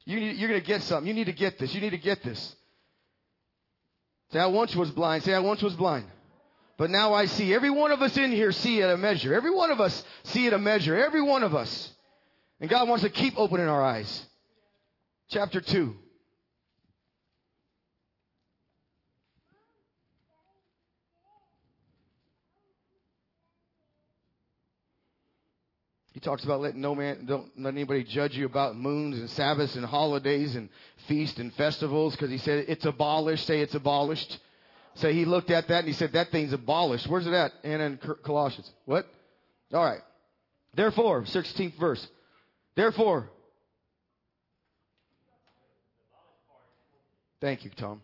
[0.05, 1.05] You need, you're going to get something.
[1.05, 1.73] You need to get this.
[1.73, 2.55] You need to get this.
[4.31, 5.23] Say, I once was blind.
[5.23, 6.05] Say, I once was blind.
[6.77, 7.53] But now I see.
[7.53, 9.33] Every one of us in here see at a measure.
[9.33, 10.95] Every one of us see at a measure.
[10.95, 11.91] Every one of us.
[12.61, 14.25] And God wants to keep opening our eyes.
[15.29, 15.93] Chapter 2.
[26.17, 29.75] He talks about letting no man, don't let anybody judge you about moons and Sabbaths
[29.75, 30.67] and holidays and
[31.07, 33.45] feasts and festivals because he said it's abolished.
[33.45, 34.39] Say it's abolished.
[34.95, 37.05] Say he looked at that and he said that thing's abolished.
[37.05, 37.51] Where's it at?
[37.63, 38.67] And in Colossians.
[38.85, 39.05] What?
[39.71, 40.01] All right.
[40.73, 42.07] Therefore, 16th verse.
[42.75, 43.29] Therefore.
[47.41, 48.01] Thank you, Tom.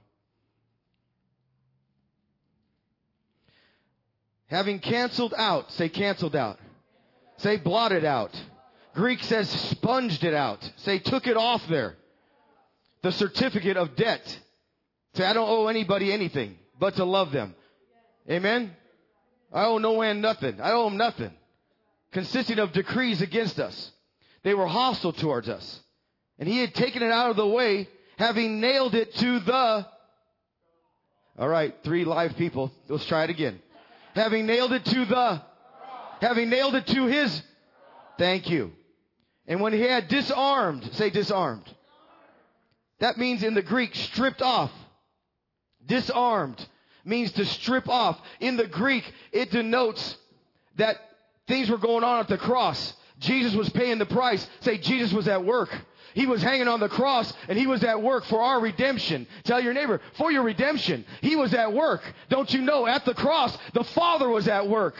[4.50, 6.60] Having canceled out, say canceled out.
[7.38, 8.32] Say blotted out.
[8.94, 10.60] Greek says sponged it out.
[10.78, 11.96] Say took it off there.
[13.02, 14.40] The certificate of debt.
[15.16, 17.56] Say I don't owe anybody anything but to love them.
[18.30, 18.76] Amen.
[19.52, 20.62] I owe no man nothing.
[20.62, 21.32] I owe him nothing.
[22.12, 23.92] Consisting of decrees against us.
[24.44, 25.80] They were hostile towards us.
[26.40, 27.88] And he had taken it out of the way
[28.18, 29.86] having nailed it to the.
[31.38, 32.72] All right, three live people.
[32.88, 33.60] Let's try it again.
[34.16, 35.42] Having nailed it to the.
[36.24, 37.42] Having nailed it to his.
[38.18, 38.72] Thank you.
[39.46, 41.70] And when he had disarmed, say disarmed.
[43.00, 44.72] That means in the Greek, stripped off.
[45.86, 46.66] Disarmed
[47.04, 48.18] means to strip off.
[48.40, 50.16] In the Greek, it denotes
[50.78, 50.96] that
[51.50, 52.94] things were going on at the cross.
[53.20, 54.48] Jesus was paying the price.
[54.62, 55.78] Say, Jesus was at work.
[56.14, 59.28] He was hanging on the cross and he was at work for our redemption.
[59.44, 61.04] Tell your neighbor, for your redemption.
[61.20, 62.02] He was at work.
[62.30, 64.96] Don't you know, at the cross, the Father was at work.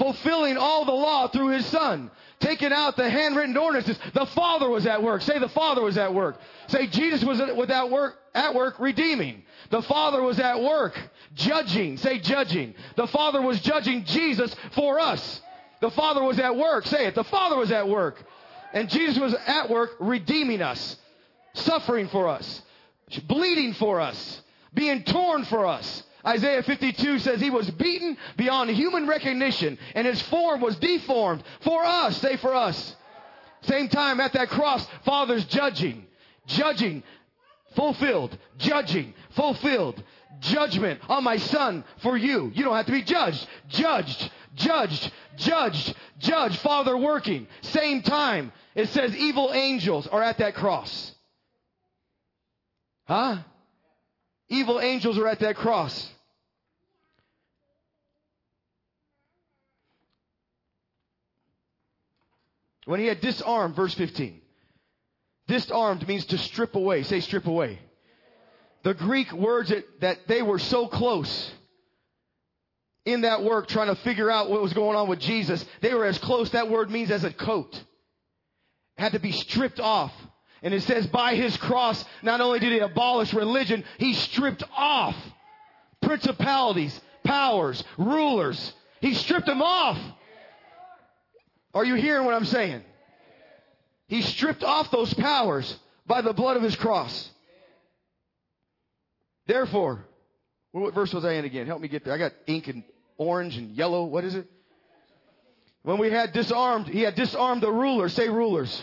[0.00, 2.10] Fulfilling all the law through his Son.
[2.38, 3.98] Taking out the handwritten ordinances.
[4.14, 5.20] The Father was at work.
[5.20, 6.40] Say the Father was at work.
[6.68, 9.42] Say Jesus was at work, at work redeeming.
[9.68, 10.98] The Father was at work
[11.34, 11.98] judging.
[11.98, 12.74] Say judging.
[12.96, 15.42] The Father was judging Jesus for us.
[15.82, 16.86] The Father was at work.
[16.86, 17.14] Say it.
[17.14, 18.24] The Father was at work.
[18.72, 20.96] And Jesus was at work redeeming us,
[21.52, 22.62] suffering for us,
[23.24, 24.40] bleeding for us,
[24.72, 26.04] being torn for us.
[26.26, 31.84] Isaiah 52 says he was beaten beyond human recognition and his form was deformed for
[31.84, 32.16] us.
[32.18, 32.96] Say for us.
[33.62, 36.06] Same time at that cross, Father's judging,
[36.46, 37.02] judging,
[37.74, 40.02] fulfilled, judging, fulfilled,
[40.40, 42.50] judgment on my son for you.
[42.54, 47.46] You don't have to be judged, judged, judged, judged, judged, Father working.
[47.62, 51.12] Same time, it says evil angels are at that cross.
[53.06, 53.38] Huh?
[54.50, 56.10] Evil angels are at that cross.
[62.84, 64.40] When he had disarmed, verse 15.
[65.46, 67.04] Disarmed means to strip away.
[67.04, 67.78] Say strip away.
[68.82, 71.52] The Greek words that, that they were so close
[73.04, 75.64] in that work trying to figure out what was going on with Jesus.
[75.80, 77.80] They were as close, that word means as a coat.
[78.96, 80.12] Had to be stripped off.
[80.62, 85.16] And it says by his cross, not only did he abolish religion, he stripped off
[86.02, 88.72] principalities, powers, rulers.
[89.00, 89.98] He stripped them off.
[91.72, 92.82] Are you hearing what I'm saying?
[94.08, 97.30] He stripped off those powers by the blood of his cross.
[99.46, 100.04] Therefore,
[100.72, 101.66] what verse was I in again?
[101.66, 102.14] Help me get there.
[102.14, 102.82] I got ink and
[103.16, 104.04] orange and yellow.
[104.04, 104.48] What is it?
[105.82, 108.82] When we had disarmed, he had disarmed the rulers, say rulers,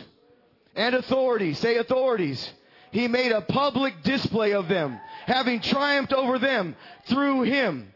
[0.78, 2.50] and authorities, say authorities.
[2.92, 6.76] He made a public display of them, having triumphed over them
[7.08, 7.92] through him.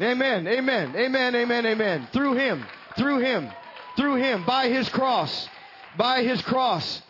[0.00, 2.08] Amen, amen, amen, amen, amen.
[2.12, 2.66] Through him,
[2.96, 3.50] through him,
[3.96, 5.48] through him, by his cross,
[5.96, 7.02] by his cross.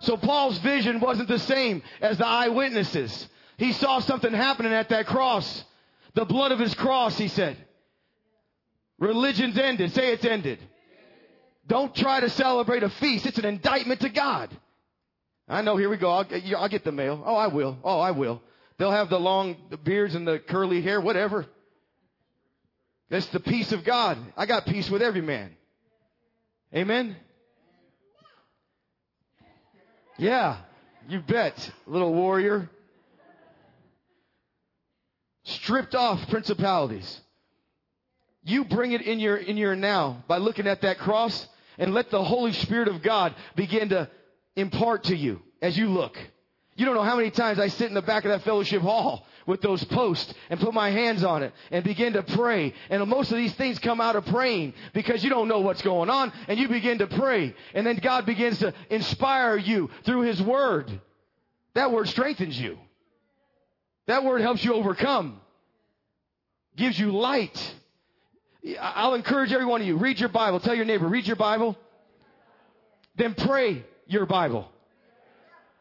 [0.00, 3.28] So Paul's vision wasn't the same as the eyewitnesses.
[3.56, 5.64] He saw something happening at that cross.
[6.14, 7.56] The blood of his cross, he said.
[8.98, 9.92] Religion's ended.
[9.92, 10.58] Say it's ended.
[11.68, 13.26] Don't try to celebrate a feast.
[13.26, 14.50] It's an indictment to God.
[15.46, 16.10] I know, here we go.
[16.10, 16.26] I'll,
[16.56, 17.22] I'll get the mail.
[17.24, 17.78] Oh, I will.
[17.84, 18.42] Oh, I will.
[18.78, 21.46] They'll have the long beards and the curly hair, whatever.
[23.10, 24.18] That's the peace of God.
[24.36, 25.50] I got peace with every man.
[26.74, 27.16] Amen?
[30.18, 30.58] Yeah,
[31.08, 32.68] you bet, little warrior.
[35.44, 37.20] Stripped off principalities.
[38.44, 41.46] You bring it in your, in your now by looking at that cross
[41.78, 44.10] and let the Holy Spirit of God begin to
[44.56, 46.18] impart to you as you look.
[46.76, 49.26] You don't know how many times I sit in the back of that fellowship hall
[49.46, 52.72] with those posts and put my hands on it and begin to pray.
[52.88, 56.08] And most of these things come out of praying because you don't know what's going
[56.08, 57.54] on and you begin to pray.
[57.74, 61.00] And then God begins to inspire you through His Word.
[61.74, 62.78] That Word strengthens you.
[64.06, 65.40] That Word helps you overcome.
[66.76, 67.74] Gives you light.
[68.80, 70.60] I'll encourage every one of you, read your Bible.
[70.60, 71.76] Tell your neighbor, read your Bible.
[73.16, 74.70] Then pray your Bible.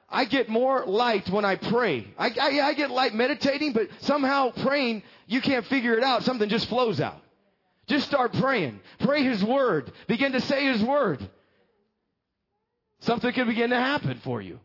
[0.10, 2.08] I get more light when I pray.
[2.18, 6.24] I, I, I, get light meditating, but somehow praying, you can't figure it out.
[6.24, 7.22] Something just flows out.
[7.88, 8.80] Just start praying.
[9.00, 9.92] Pray His Word.
[10.08, 11.28] Begin to say His Word.
[13.02, 14.60] Something can begin to happen for you.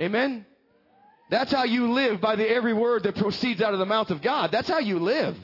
[0.00, 0.44] Amen?
[1.30, 4.22] That's how you live by the every word that proceeds out of the mouth of
[4.22, 4.50] God.
[4.50, 5.36] That's how you live.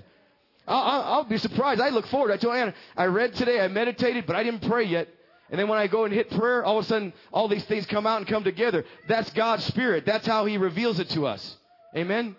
[0.67, 1.81] I'll, I'll, be surprised.
[1.81, 2.33] I look forward.
[2.33, 5.09] I told Anna, I read today, I meditated, but I didn't pray yet.
[5.51, 7.85] And then when I go and hit prayer, all of a sudden, all these things
[7.87, 8.85] come out and come together.
[9.09, 10.07] That's God's Spirit.
[10.07, 11.57] That's how He reveals it to us.
[11.95, 12.35] Amen?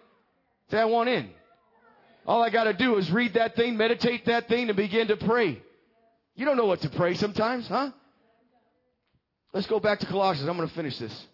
[0.71, 1.29] Say, I want in.
[2.25, 5.61] All I gotta do is read that thing, meditate that thing, and begin to pray.
[6.35, 7.91] You don't know what to pray sometimes, huh?
[9.53, 10.49] Let's go back to Colossians.
[10.49, 11.27] I'm gonna finish this.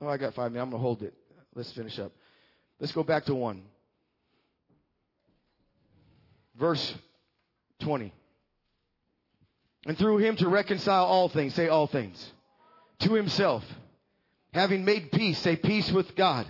[0.00, 0.64] Oh, I got five minutes.
[0.64, 1.14] I'm gonna hold it.
[1.54, 2.12] Let's finish up.
[2.78, 3.62] Let's go back to one.
[6.58, 6.94] Verse
[7.80, 8.12] 20.
[9.86, 12.32] And through him to reconcile all things, say all things,
[13.00, 13.64] to himself,
[14.54, 16.46] Having made peace, say peace with God,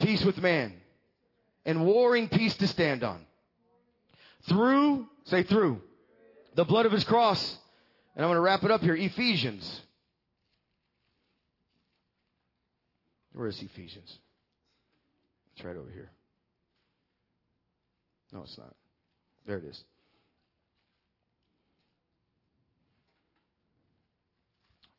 [0.00, 0.72] peace with man,
[1.66, 3.20] and warring peace to stand on.
[4.48, 5.82] Through, say through,
[6.54, 7.58] the blood of his cross.
[8.16, 8.96] And I'm going to wrap it up here.
[8.96, 9.82] Ephesians.
[13.34, 14.18] Where is Ephesians?
[15.54, 16.10] It's right over here.
[18.32, 18.74] No, it's not.
[19.46, 19.82] There it is.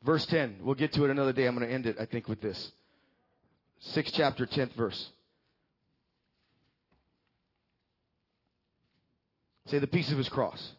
[0.02, 0.56] Verse 10.
[0.62, 1.46] We'll get to it another day.
[1.46, 2.72] I'm going to end it, I think, with this.
[3.80, 5.10] Sixth chapter, 10th verse.
[9.66, 10.72] Say the peace of his cross.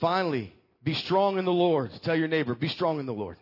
[0.00, 0.52] Finally,
[0.82, 1.90] be strong in the Lord.
[2.02, 3.36] Tell your neighbor, be strong in the Lord.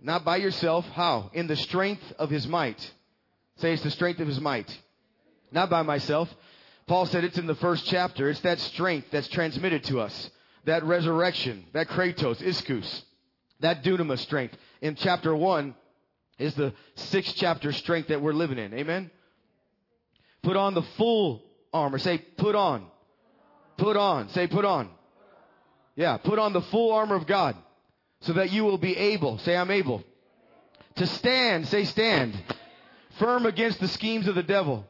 [0.00, 0.86] Not by yourself.
[0.86, 1.30] How?
[1.32, 2.80] In the strength of his might.
[3.56, 4.70] Say it's the strength of his might.
[5.52, 6.32] Not by myself.
[6.86, 8.28] Paul said it's in the first chapter.
[8.30, 10.30] It's that strength that's transmitted to us.
[10.64, 13.02] That resurrection, that kratos, iskus,
[13.60, 14.56] that dunamis strength.
[14.80, 15.74] In chapter one
[16.38, 18.74] is the sixth chapter strength that we're living in.
[18.74, 19.10] Amen?
[20.42, 21.42] Put on the full
[21.72, 21.98] armor.
[21.98, 22.86] Say, put on.
[23.76, 24.28] Put on.
[24.30, 24.90] Say, put on.
[25.94, 27.56] Yeah, put on the full armor of God
[28.20, 29.38] so that you will be able.
[29.38, 30.04] Say, I'm able.
[30.96, 31.68] To stand.
[31.68, 32.34] Say, stand.
[33.18, 34.84] Firm against the schemes of the devil.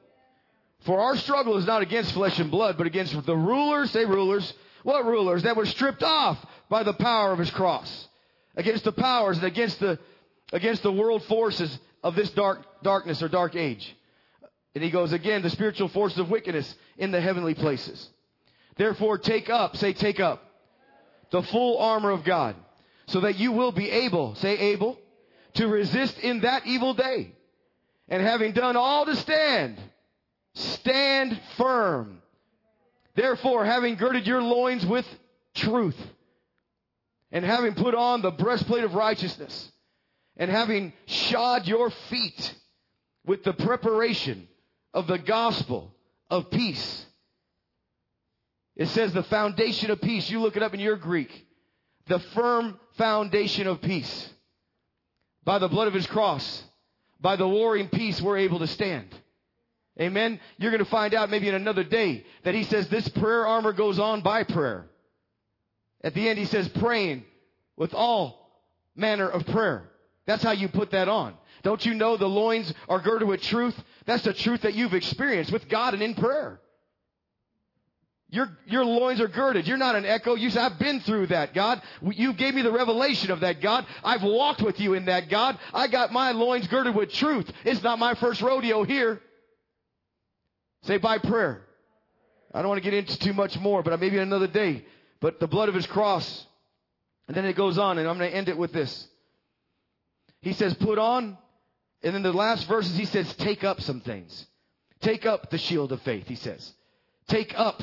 [0.85, 3.91] For our struggle is not against flesh and blood, but against the rulers.
[3.91, 4.53] Say, rulers.
[4.83, 5.43] What rulers?
[5.43, 6.39] That were stripped off
[6.69, 8.09] by the power of his cross.
[8.55, 9.99] Against the powers and against the,
[10.53, 13.97] against the world forces of this dark, darkness or dark age.
[14.75, 18.09] And he goes again, the spiritual forces of wickedness in the heavenly places.
[18.77, 20.43] Therefore, take up, say, take up
[21.31, 22.55] the full armor of God
[23.07, 24.99] so that you will be able, say, able
[25.55, 27.33] to resist in that evil day.
[28.09, 29.79] And having done all to stand,
[30.57, 32.23] stand firm.
[33.15, 35.07] Therefore, having girded your loins with
[35.55, 35.97] truth
[37.31, 39.71] and having put on the breastplate of righteousness
[40.37, 42.55] and having shod your feet
[43.25, 44.49] with the preparation
[44.93, 45.95] of the gospel
[46.31, 47.07] of peace.
[48.77, 50.31] It says the foundation of peace.
[50.31, 51.47] You look it up in your Greek.
[52.09, 54.31] The firm foundation of peace.
[55.45, 56.65] By the blood of his cross,
[57.21, 59.09] by the warring peace, we're able to stand.
[60.01, 60.41] Amen.
[60.59, 63.73] You're going to find out maybe in another day that he says this prayer armor
[63.73, 64.87] goes on by prayer.
[66.03, 67.25] At the end, he says praying
[67.77, 68.47] with all
[68.95, 69.89] manner of prayer.
[70.27, 71.35] That's how you put that on.
[71.63, 73.75] Don't you know the loins are girded with truth?
[74.05, 76.61] That's the truth that you've experienced with God and in prayer.
[78.29, 79.69] Your, your loins are girded.
[79.69, 80.35] You're not an echo.
[80.35, 81.81] You say, I've been through that, God.
[82.03, 83.87] You gave me the revelation of that, God.
[84.03, 85.59] I've walked with you in that, God.
[85.73, 87.51] I got my loins girded with truth.
[87.65, 89.23] It's not my first rodeo here.
[90.87, 91.63] Say by prayer.
[92.55, 94.85] I don't want to get into too much more, but maybe another day.
[95.21, 96.47] But the blood of his cross.
[97.29, 99.09] And then it goes on, and I'm going to end it with this.
[100.41, 101.37] He says, put on.
[102.03, 104.47] And then the last verses, he says, take up some things.
[105.01, 106.73] Take up the shield of faith, he says.
[107.29, 107.83] Take up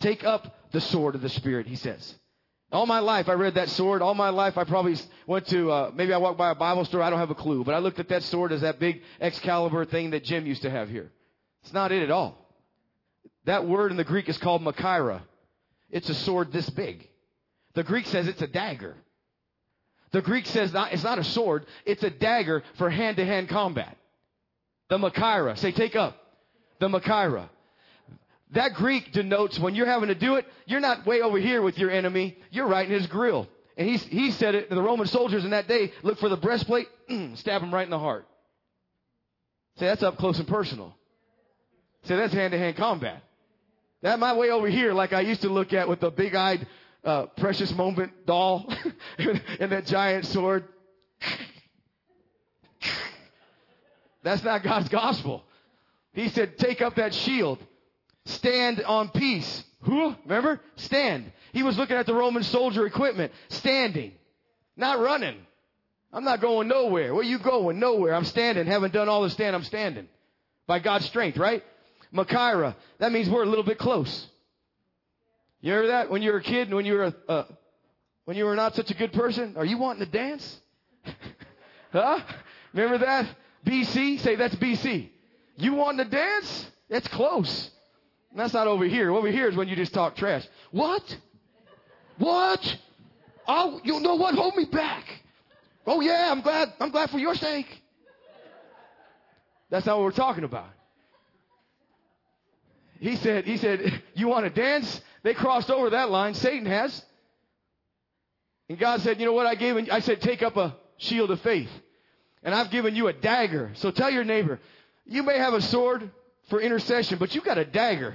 [0.00, 2.14] Take up the sword of the Spirit, he says.
[2.70, 4.02] All my life I read that sword.
[4.02, 4.96] All my life I probably
[5.26, 7.02] went to, uh, maybe I walked by a Bible store.
[7.02, 7.64] I don't have a clue.
[7.64, 10.70] But I looked at that sword as that big Excalibur thing that Jim used to
[10.70, 11.10] have here.
[11.62, 12.36] It's not it at all.
[13.44, 15.22] That word in the Greek is called Machaira.
[15.90, 17.08] It's a sword this big.
[17.74, 18.96] The Greek says it's a dagger.
[20.12, 23.48] The Greek says not, it's not a sword, it's a dagger for hand to hand
[23.48, 23.96] combat.
[24.88, 25.56] The Machaira.
[25.58, 26.16] Say, take up.
[26.78, 27.48] The Machaira.
[28.52, 31.78] That Greek denotes when you're having to do it, you're not way over here with
[31.78, 32.38] your enemy.
[32.50, 33.46] You're right in his grill.
[33.76, 36.88] And he, he said it, the Roman soldiers in that day look for the breastplate,
[37.34, 38.26] stab him right in the heart.
[39.78, 40.96] Say, that's up close and personal.
[42.04, 43.22] Say, that's hand to hand combat.
[44.02, 46.66] That my way over here, like I used to look at with the big eyed,
[47.04, 48.72] uh, precious moment doll
[49.18, 50.64] and that giant sword.
[54.22, 55.44] That's not God's gospel.
[56.12, 57.58] He said, take up that shield.
[58.26, 59.64] Stand on peace.
[59.82, 60.14] Who?
[60.24, 60.60] Remember?
[60.76, 61.32] Stand.
[61.52, 63.32] He was looking at the Roman soldier equipment.
[63.48, 64.12] Standing.
[64.76, 65.36] Not running.
[66.12, 67.14] I'm not going nowhere.
[67.14, 67.78] Where you going?
[67.78, 68.14] Nowhere.
[68.14, 68.66] I'm standing.
[68.66, 69.54] Haven't done all the stand.
[69.54, 70.08] I'm standing.
[70.66, 71.62] By God's strength, right?
[72.14, 72.74] Machaira.
[72.98, 74.26] That means we're a little bit close.
[75.60, 77.44] You remember that when you were a kid and when you were a, uh,
[78.24, 79.56] when you were not such a good person?
[79.56, 80.60] Are you wanting to dance?
[81.92, 82.20] huh?
[82.72, 83.26] Remember that?
[83.66, 84.20] BC?
[84.20, 85.08] Say that's BC.
[85.56, 86.70] You wanting to dance?
[86.88, 87.70] That's close.
[88.34, 89.12] That's not over here.
[89.12, 90.46] Over here is when you just talk trash.
[90.70, 91.02] What?
[92.18, 92.78] What?
[93.46, 94.34] Oh, you know what?
[94.34, 95.04] Hold me back.
[95.86, 96.72] Oh yeah, I'm glad.
[96.78, 97.82] I'm glad for your sake.
[99.70, 100.68] That's not what we're talking about.
[103.00, 105.00] He said, he said, you want to dance?
[105.22, 106.34] They crossed over that line.
[106.34, 107.04] Satan has.
[108.68, 109.88] And God said, you know what I gave?
[109.90, 111.70] I said, take up a, shield of faith.
[112.42, 113.70] And I've given you a dagger.
[113.74, 114.60] So tell your neighbor,
[115.06, 116.10] you may have a sword
[116.50, 118.14] for intercession, but you've got a dagger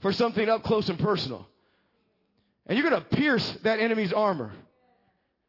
[0.00, 1.46] for something up close and personal.
[2.66, 4.52] And you're going to pierce that enemy's armor.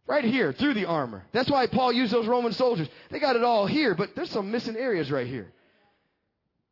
[0.06, 1.24] Right here, through the armor.
[1.32, 2.90] That's why Paul used those Roman soldiers.
[3.10, 5.54] They got it all here, but there's some missing areas right here.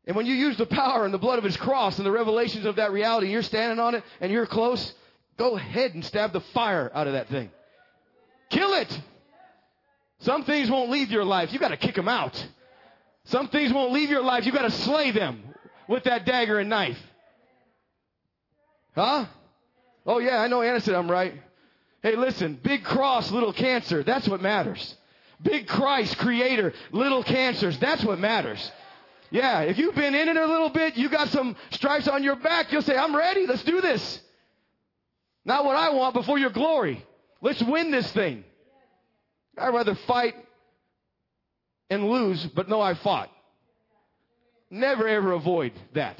[0.07, 2.65] And when you use the power and the blood of his cross and the revelations
[2.65, 4.93] of that reality, you're standing on it and you're close,
[5.37, 7.51] go ahead and stab the fire out of that thing.
[8.49, 9.01] Kill it.
[10.19, 11.53] Some things won't leave your life.
[11.53, 12.47] You got to kick them out.
[13.25, 14.45] Some things won't leave your life.
[14.45, 15.43] You got to slay them
[15.87, 16.99] with that dagger and knife.
[18.95, 19.25] Huh?
[20.05, 21.33] Oh yeah, I know Anna said I'm right.
[22.01, 24.03] Hey, listen, big cross, little cancer.
[24.03, 24.95] That's what matters.
[25.41, 27.77] Big Christ, creator, little cancers.
[27.77, 28.71] That's what matters.
[29.31, 32.35] Yeah, if you've been in it a little bit, you got some stripes on your
[32.35, 33.47] back, you'll say, I'm ready.
[33.47, 34.19] Let's do this.
[35.45, 37.03] Not what I want, but for your glory.
[37.41, 38.43] Let's win this thing.
[39.57, 40.35] I'd rather fight
[41.89, 43.29] and lose, but know I fought.
[44.69, 46.17] Never ever avoid that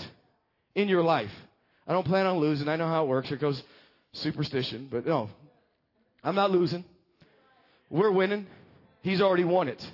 [0.74, 1.32] in your life.
[1.88, 2.68] I don't plan on losing.
[2.68, 3.30] I know how it works.
[3.30, 3.62] Here goes
[4.14, 5.30] superstition, but no.
[6.24, 6.86] I'm not losing.
[7.90, 8.48] We're winning.
[9.02, 9.92] He's already won it.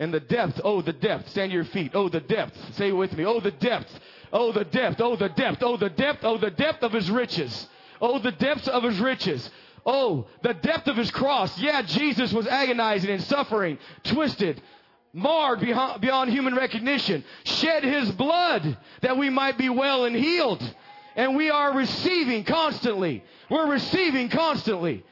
[0.00, 1.28] And the depth, oh, the depth.
[1.28, 1.92] Stand to your feet.
[1.94, 2.56] Oh, the depth.
[2.76, 3.26] Say it with me.
[3.26, 3.92] Oh, the depth.
[4.32, 4.98] Oh, the depth.
[4.98, 5.62] Oh, the depth.
[5.62, 6.24] Oh, the depth.
[6.24, 7.68] Oh, the depth of his riches.
[8.00, 9.50] Oh, the depths of his riches.
[9.84, 11.56] Oh, the depth of his cross.
[11.58, 14.62] Yeah, Jesus was agonizing and suffering, twisted,
[15.12, 20.62] marred beyond, beyond human recognition, shed his blood that we might be well and healed.
[21.14, 23.22] And we are receiving constantly.
[23.50, 25.04] We're receiving constantly.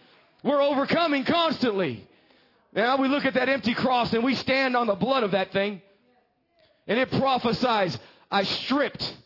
[0.42, 2.07] We're overcoming constantly.
[2.72, 5.52] Now we look at that empty cross and we stand on the blood of that
[5.52, 5.80] thing.
[6.86, 7.98] And it prophesies,
[8.30, 9.16] I stripped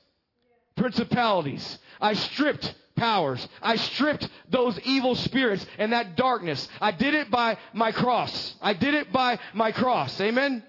[0.77, 1.79] principalities.
[2.01, 3.47] I stripped powers.
[3.61, 6.69] I stripped those evil spirits and that darkness.
[6.81, 8.55] I did it by my cross.
[8.61, 10.21] I did it by my cross.
[10.21, 10.63] Amen?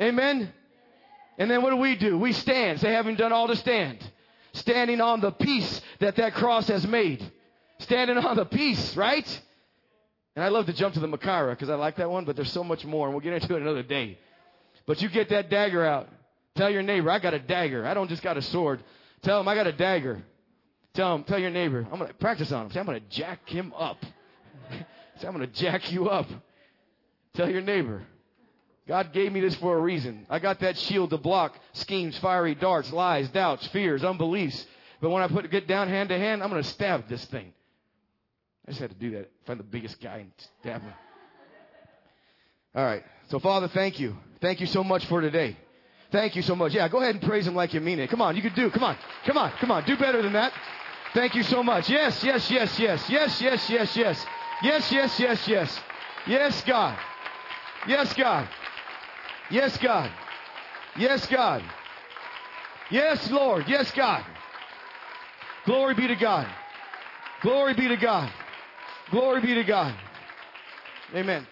[0.00, 0.52] Amen?
[1.38, 2.18] And then what do we do?
[2.18, 2.80] We stand.
[2.80, 3.98] Say, having done all to stand.
[4.52, 7.24] Standing on the peace that that cross has made.
[7.80, 9.42] Standing on the peace, right?
[10.36, 12.52] And I love to jump to the Machaira because I like that one, but there's
[12.52, 14.18] so much more, and we'll get into it another day.
[14.86, 16.08] But you get that dagger out.
[16.56, 17.86] Tell your neighbor, I got a dagger.
[17.86, 18.82] I don't just got a sword.
[19.22, 20.22] Tell him I got a dagger.
[20.94, 22.72] Tell him, tell your neighbor, I'm gonna practice on him.
[22.72, 23.98] Say, I'm gonna jack him up.
[24.70, 26.26] Say, I'm gonna jack you up.
[27.34, 28.04] Tell your neighbor.
[28.86, 30.26] God gave me this for a reason.
[30.28, 34.64] I got that shield to block schemes, fiery darts, lies, doubts, fears, unbeliefs.
[35.00, 37.52] But when I put get down hand to hand, I'm gonna stab this thing.
[38.66, 39.30] I just had to do that.
[39.46, 40.92] Find the biggest guy and stab him.
[42.74, 43.04] All right.
[43.28, 44.16] So, Father, thank you.
[44.40, 45.56] Thank you so much for today.
[46.10, 46.72] Thank you so much.
[46.74, 48.08] Yeah, go ahead and praise him like you mean it.
[48.08, 48.70] Come on, you can do.
[48.70, 49.84] Come on, come on, come on.
[49.84, 50.52] Do better than that.
[51.12, 51.88] Thank you so much.
[51.88, 54.26] Yes, yes, yes, yes, yes, yes, yes, yes,
[54.62, 55.80] yes, yes, yes, yes,
[56.26, 56.98] yes, God.
[57.86, 58.48] Yes, God.
[59.50, 60.10] Yes, God.
[60.96, 61.62] Yes, God.
[62.90, 63.64] Yes, Lord.
[63.68, 64.24] Yes, God.
[65.66, 66.46] Glory be to God.
[67.42, 68.30] Glory be to God.
[69.14, 69.94] Glory be to God.
[71.14, 71.46] Amen.